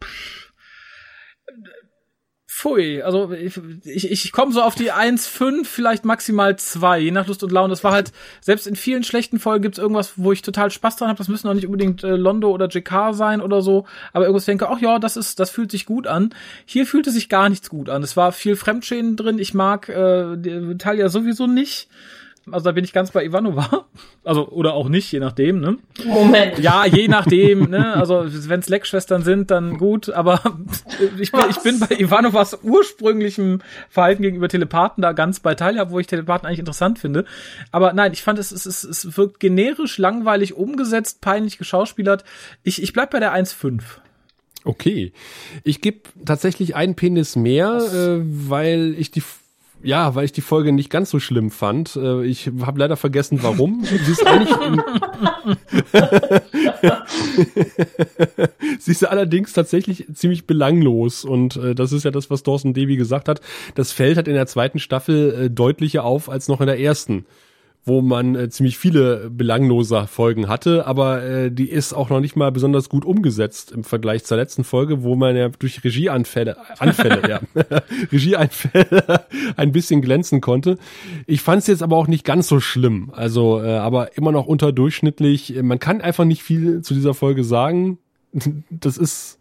[2.61, 7.25] Pfui, also ich, ich, ich komme so auf die 1,5, vielleicht maximal 2, je nach
[7.25, 7.71] Lust und Laune.
[7.71, 11.07] Das war halt, selbst in vielen schlechten Folgen gibt's irgendwas, wo ich total Spaß dran
[11.07, 11.17] habe.
[11.17, 14.69] Das müssen auch nicht unbedingt äh, Londo oder JK sein oder so, aber irgendwas denke,
[14.69, 16.35] ach ja, das ist, das fühlt sich gut an.
[16.65, 18.03] Hier fühlte sich gar nichts gut an.
[18.03, 19.39] Es war viel Fremdschäden drin.
[19.39, 21.89] Ich mag äh, Talia sowieso nicht.
[22.49, 23.85] Also da bin ich ganz bei Ivanova.
[24.23, 25.79] Also, oder auch nicht, je nachdem, ne?
[26.05, 26.59] Moment.
[26.59, 27.95] Ja, je nachdem, ne?
[27.95, 30.39] Also, wenn Slack-Schwestern sind, dann gut, aber
[31.19, 35.97] ich bin, ich bin bei Ivanovas ursprünglichem Verhalten gegenüber Telepathen da ganz bei Talia, wo
[35.97, 37.25] ich Telepathen eigentlich interessant finde.
[37.71, 42.23] Aber nein, ich fand, es, es, es, es wirkt generisch, langweilig umgesetzt, peinlich geschauspielert.
[42.61, 43.81] Ich, ich bleib bei der 1,5.
[44.63, 45.13] Okay.
[45.63, 49.23] Ich gebe tatsächlich einen Penis mehr, äh, weil ich die
[49.83, 51.95] ja, weil ich die Folge nicht ganz so schlimm fand.
[51.95, 53.83] Äh, ich habe leider vergessen, warum.
[53.83, 54.55] Sie ist eigentlich.
[58.79, 62.97] Sie ist allerdings tatsächlich ziemlich belanglos und äh, das ist ja das, was Dawson Davy
[62.97, 63.41] gesagt hat.
[63.75, 67.25] Das fällt halt in der zweiten Staffel äh, deutlicher auf als noch in der ersten
[67.83, 72.35] wo man äh, ziemlich viele belanglose Folgen hatte, aber äh, die ist auch noch nicht
[72.35, 77.27] mal besonders gut umgesetzt im Vergleich zur letzten Folge, wo man ja durch Regieanfälle, Anfälle,
[77.27, 77.39] ja,
[78.11, 79.25] Regieeinfälle
[79.57, 80.77] ein bisschen glänzen konnte.
[81.25, 84.45] Ich fand es jetzt aber auch nicht ganz so schlimm, also äh, aber immer noch
[84.45, 85.55] unterdurchschnittlich.
[85.63, 87.97] Man kann einfach nicht viel zu dieser Folge sagen.
[88.69, 89.39] Das ist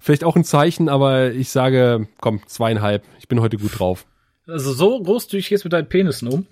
[0.00, 3.02] vielleicht auch ein Zeichen, aber ich sage, komm, zweieinhalb.
[3.18, 4.06] Ich bin heute gut drauf.
[4.46, 6.46] Also so großzügig du mit deinen Penissen um?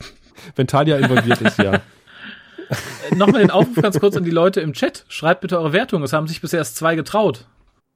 [0.56, 1.74] Wenn Talia involviert ist, ja.
[1.74, 5.04] Äh, nochmal den Aufruf ganz kurz an die Leute im Chat.
[5.08, 6.02] Schreibt bitte eure Wertung.
[6.02, 7.46] Es haben sich bisher erst zwei getraut.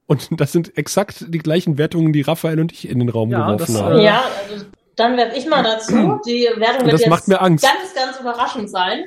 [0.06, 3.46] Und das sind exakt die gleichen Wertungen, die Raphael und ich in den Raum ja,
[3.46, 3.98] geworfen das, haben.
[3.98, 4.64] Äh, ja, also
[4.96, 6.20] dann werfe ich mal dazu.
[6.26, 7.64] Die Wertung wird das jetzt macht mir Angst.
[7.64, 9.04] ganz, ganz überraschend sein.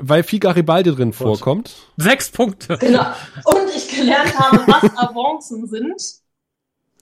[0.00, 1.74] weil viel Garibaldi drin vorkommt.
[1.96, 2.78] Sechs Punkte.
[2.78, 3.06] Genau.
[3.44, 6.02] Und ich gelernt habe, was Avancen sind.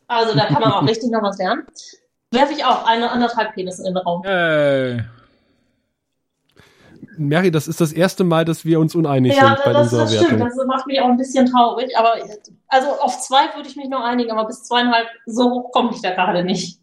[0.08, 1.66] Also da kann man auch richtig noch was lernen.
[2.32, 4.24] Werfe ich auch eine anderthalb Penis in den Raum.
[4.24, 5.04] Äh,
[7.18, 10.00] Mary, das ist das erste Mal, dass wir uns uneinig Ja, sind bei das, unserer
[10.02, 10.30] das stimmt.
[10.40, 10.48] Wertung.
[10.48, 11.96] Das macht mich auch ein bisschen traurig.
[11.96, 12.14] Aber
[12.68, 16.02] also auf zwei würde ich mich noch einigen, aber bis zweieinhalb, so hoch komme ich
[16.02, 16.78] da gerade nicht.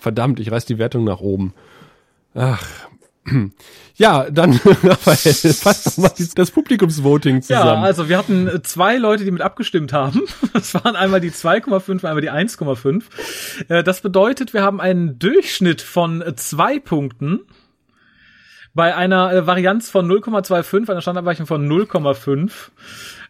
[0.00, 1.54] Verdammt, ich reiß die Wertung nach oben.
[2.34, 2.64] Ach.
[3.96, 4.52] Ja, dann,
[4.84, 7.82] Raphael, fass doch mal das Publikumsvoting ja, zusammen.
[7.82, 10.22] also wir hatten äh, zwei Leute, die mit abgestimmt haben.
[10.52, 13.02] Das waren einmal die 2,5 und einmal die 1,5.
[13.68, 17.40] Äh, Das bedeutet, wir haben einen Durchschnitt von äh, zwei Punkten
[18.74, 22.50] bei einer äh, Varianz von 0,25, einer Standardweichung von 0,5.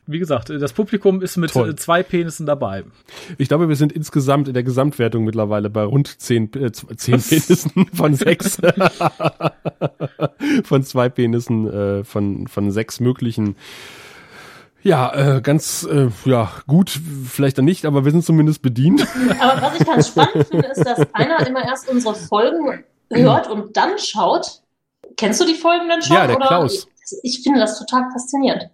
[0.06, 1.70] Wie gesagt, äh, das Publikum ist mit Toll.
[1.70, 2.84] äh, zwei Penissen dabei.
[3.36, 7.86] Ich glaube, wir sind insgesamt in der Gesamtwertung mittlerweile bei rund zehn, äh, zehn Penissen
[7.92, 8.58] von sechs.
[10.64, 13.56] von zwei Penissen äh, von, von sechs möglichen.
[14.82, 19.06] Ja, äh, ganz äh, ja gut, vielleicht dann nicht, aber wir sind zumindest bedient.
[19.40, 23.76] Aber was ich ganz spannend finde, ist, dass einer immer erst unsere Folgen hört und
[23.76, 24.62] dann schaut.
[25.18, 26.16] Kennst du die Folgen dann schon?
[26.16, 26.46] Ja, der oder?
[26.46, 26.88] Klaus.
[27.22, 28.70] Ich finde das total faszinierend.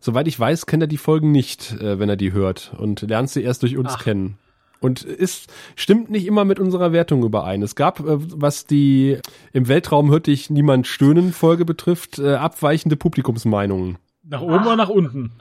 [0.00, 3.28] Soweit ich weiß, kennt er die Folgen nicht, äh, wenn er die hört und lernt
[3.28, 4.02] sie erst durch uns Ach.
[4.02, 4.38] kennen.
[4.80, 7.60] Und ist, stimmt nicht immer mit unserer Wertung überein.
[7.60, 9.18] Es gab, äh, was die
[9.52, 13.98] im Weltraum hört dich niemand stöhnen Folge betrifft, äh, abweichende Publikumsmeinungen.
[14.22, 15.32] Nach oben oder nach unten?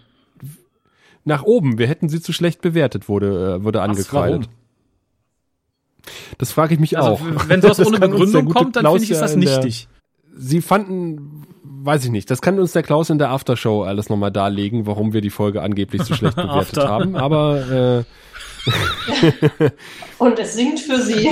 [1.23, 4.49] Nach oben, wir hätten sie zu schlecht bewertet, wurde, wurde angekreidet.
[6.37, 7.21] Das frage ich mich Also, auch.
[7.47, 9.87] wenn sowas Das ohne Begründung kommt, dann Klaus finde ich, ist das nichtig.
[10.35, 14.31] Sie fanden, weiß ich nicht, das kann uns der Klaus in der Aftershow alles nochmal
[14.31, 17.15] darlegen, warum wir die Folge angeblich zu schlecht bewertet haben.
[17.15, 18.03] Aber äh,
[20.17, 21.29] Und es singt für sie.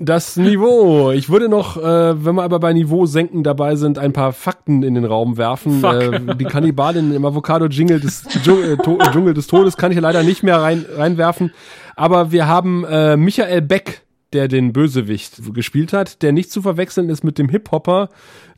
[0.00, 1.10] Das Niveau.
[1.10, 4.82] Ich würde noch, äh, wenn wir aber bei Niveau senken dabei sind, ein paar Fakten
[4.82, 5.84] in den Raum werfen.
[5.84, 10.22] Äh, die Kannibalin im Avocado-Jingle des, Dschung- äh, to Dschungel des Todes kann ich leider
[10.22, 11.52] nicht mehr rein, reinwerfen.
[11.96, 17.10] Aber wir haben äh, Michael Beck, der den Bösewicht gespielt hat, der nicht zu verwechseln
[17.10, 18.08] ist mit dem Hip-Hopper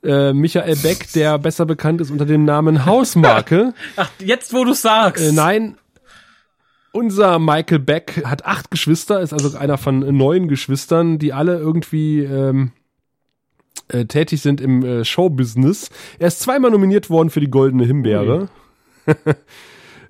[0.05, 3.73] äh, Michael Beck, der besser bekannt ist unter dem Namen Hausmarke.
[3.97, 5.25] Ach, jetzt wo du sagst.
[5.25, 5.77] Äh, nein,
[6.93, 12.21] unser Michael Beck hat acht Geschwister, ist also einer von neun Geschwistern, die alle irgendwie
[12.21, 12.73] ähm,
[13.89, 15.91] äh, tätig sind im äh, Showbusiness.
[16.19, 18.49] Er ist zweimal nominiert worden für die Goldene Himbeere.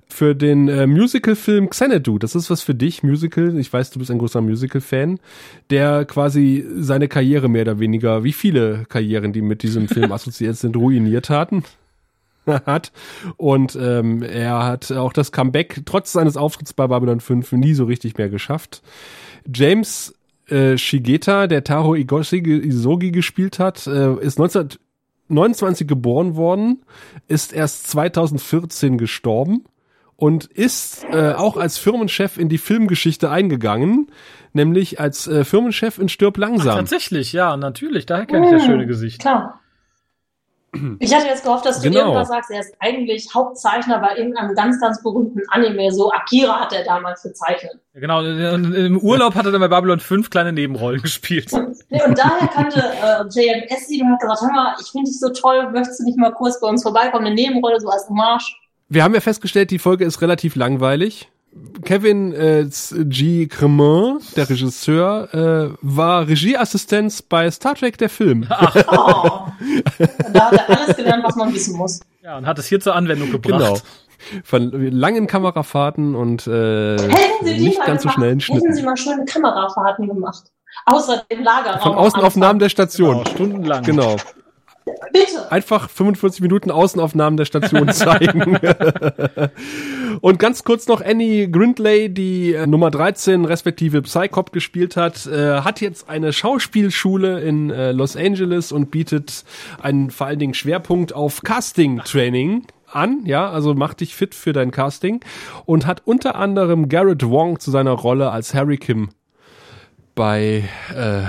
[0.07, 2.19] für den äh, Musical-Film Xanadu.
[2.19, 3.57] Das ist was für dich, Musical.
[3.57, 5.19] Ich weiß, du bist ein großer Musical-Fan,
[5.71, 10.57] der quasi seine Karriere mehr oder weniger, wie viele Karrieren, die mit diesem Film assoziiert
[10.57, 11.63] sind, ruiniert hatten
[12.65, 12.91] hat.
[13.37, 17.85] Und ähm, er hat auch das Comeback trotz seines Auftritts bei Babylon 5 nie so
[17.85, 18.81] richtig mehr geschafft.
[19.53, 20.13] James
[20.47, 26.83] äh, Shigeta, der Taro Igoshi Isogi gespielt hat, äh, ist 1929 geboren worden,
[27.27, 29.63] ist erst 2014 gestorben
[30.15, 34.07] und ist äh, auch als Firmenchef in die Filmgeschichte eingegangen,
[34.53, 36.77] nämlich als äh, Firmenchef in Stirb langsam.
[36.77, 38.05] Tatsächlich, ja, natürlich.
[38.05, 39.21] Daher kenne ich das schöne Gesicht.
[39.21, 39.59] Klar.
[40.99, 41.99] Ich hatte jetzt gehofft, dass du Genau.
[42.05, 42.49] irgendwas sagst.
[42.51, 45.91] Er ist eigentlich Hauptzeichner bei irgendeinem ganz, ganz berühmten Anime.
[45.91, 47.73] So Akira hat er damals gezeichnet.
[47.93, 51.51] Ja, Genau, und im Urlaub hat er dann bei Babylon 5 kleine Nebenrollen gespielt.
[51.89, 55.19] Nee, und daher kannte äh, JMS ihn und hat gesagt, hör mal, ich finde dich
[55.19, 58.55] so toll, möchtest du nicht mal kurz bei uns vorbeikommen, eine Nebenrolle, so als Hommage.
[58.89, 61.29] Wir haben ja festgestellt, die Folge ist relativ langweilig.
[61.83, 62.67] Kevin äh,
[63.05, 63.47] G.
[63.47, 68.47] Cremant, der Regisseur, äh, war Regieassistenz bei Star Trek der Film.
[68.87, 69.47] Oh.
[70.33, 71.99] da hat er alles gelernt, was man wissen muss.
[72.21, 73.59] Ja, und hat es hier zur Anwendung gebracht.
[73.59, 73.77] Genau.
[74.43, 76.95] Von langen Kamerafahrten und äh,
[77.43, 78.85] nicht ganz so schnellen hätten Sie Schnitten.
[78.85, 80.45] mal schöne Kamerafahrten gemacht.
[80.85, 81.81] Außer dem Lagerraum.
[81.81, 83.17] Von Außenaufnahmen der Station.
[83.17, 83.83] Genau, stundenlang.
[83.83, 84.15] Genau.
[85.11, 85.51] Bitte.
[85.51, 88.57] Einfach 45 Minuten Außenaufnahmen der Station zeigen.
[90.21, 95.61] Und ganz kurz noch Annie Grindlay, die äh, Nummer 13 respektive Psycop gespielt hat, äh,
[95.61, 99.43] hat jetzt eine Schauspielschule in äh, Los Angeles und bietet
[99.81, 104.71] einen vor allen Dingen Schwerpunkt auf Casting-Training an, ja, also macht dich fit für dein
[104.71, 105.21] Casting
[105.65, 109.09] und hat unter anderem Garrett Wong zu seiner Rolle als Harry Kim
[110.15, 110.63] bei
[110.95, 111.23] äh,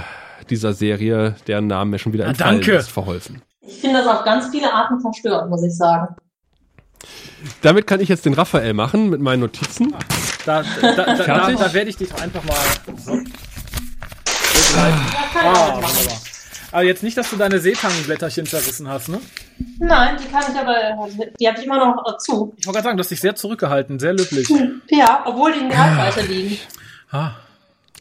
[0.50, 2.72] dieser Serie, deren Namen mir schon wieder Ah, entfallen danke.
[2.76, 3.42] ist, verholfen.
[3.60, 6.14] Ich finde das auf ganz viele Arten verstörend, muss ich sagen.
[7.62, 9.94] Damit kann ich jetzt den Raphael machen mit meinen Notizen.
[10.46, 12.56] Da, da, da, da, da werde ich dich einfach mal.
[13.04, 13.14] So.
[13.14, 13.22] Ja,
[15.36, 15.80] Ah.
[16.72, 19.20] Aber jetzt nicht, dass du deine Seetangenblätterchen zerrissen hast, ne?
[19.78, 22.52] Nein, die kann ich aber, die habe ich immer noch äh, zu.
[22.56, 24.48] Ich wollte gerade sagen, du hast dich sehr zurückgehalten, sehr löblich.
[24.88, 26.58] Ja, obwohl die in der Halbweite liegen.
[27.12, 27.30] Ah.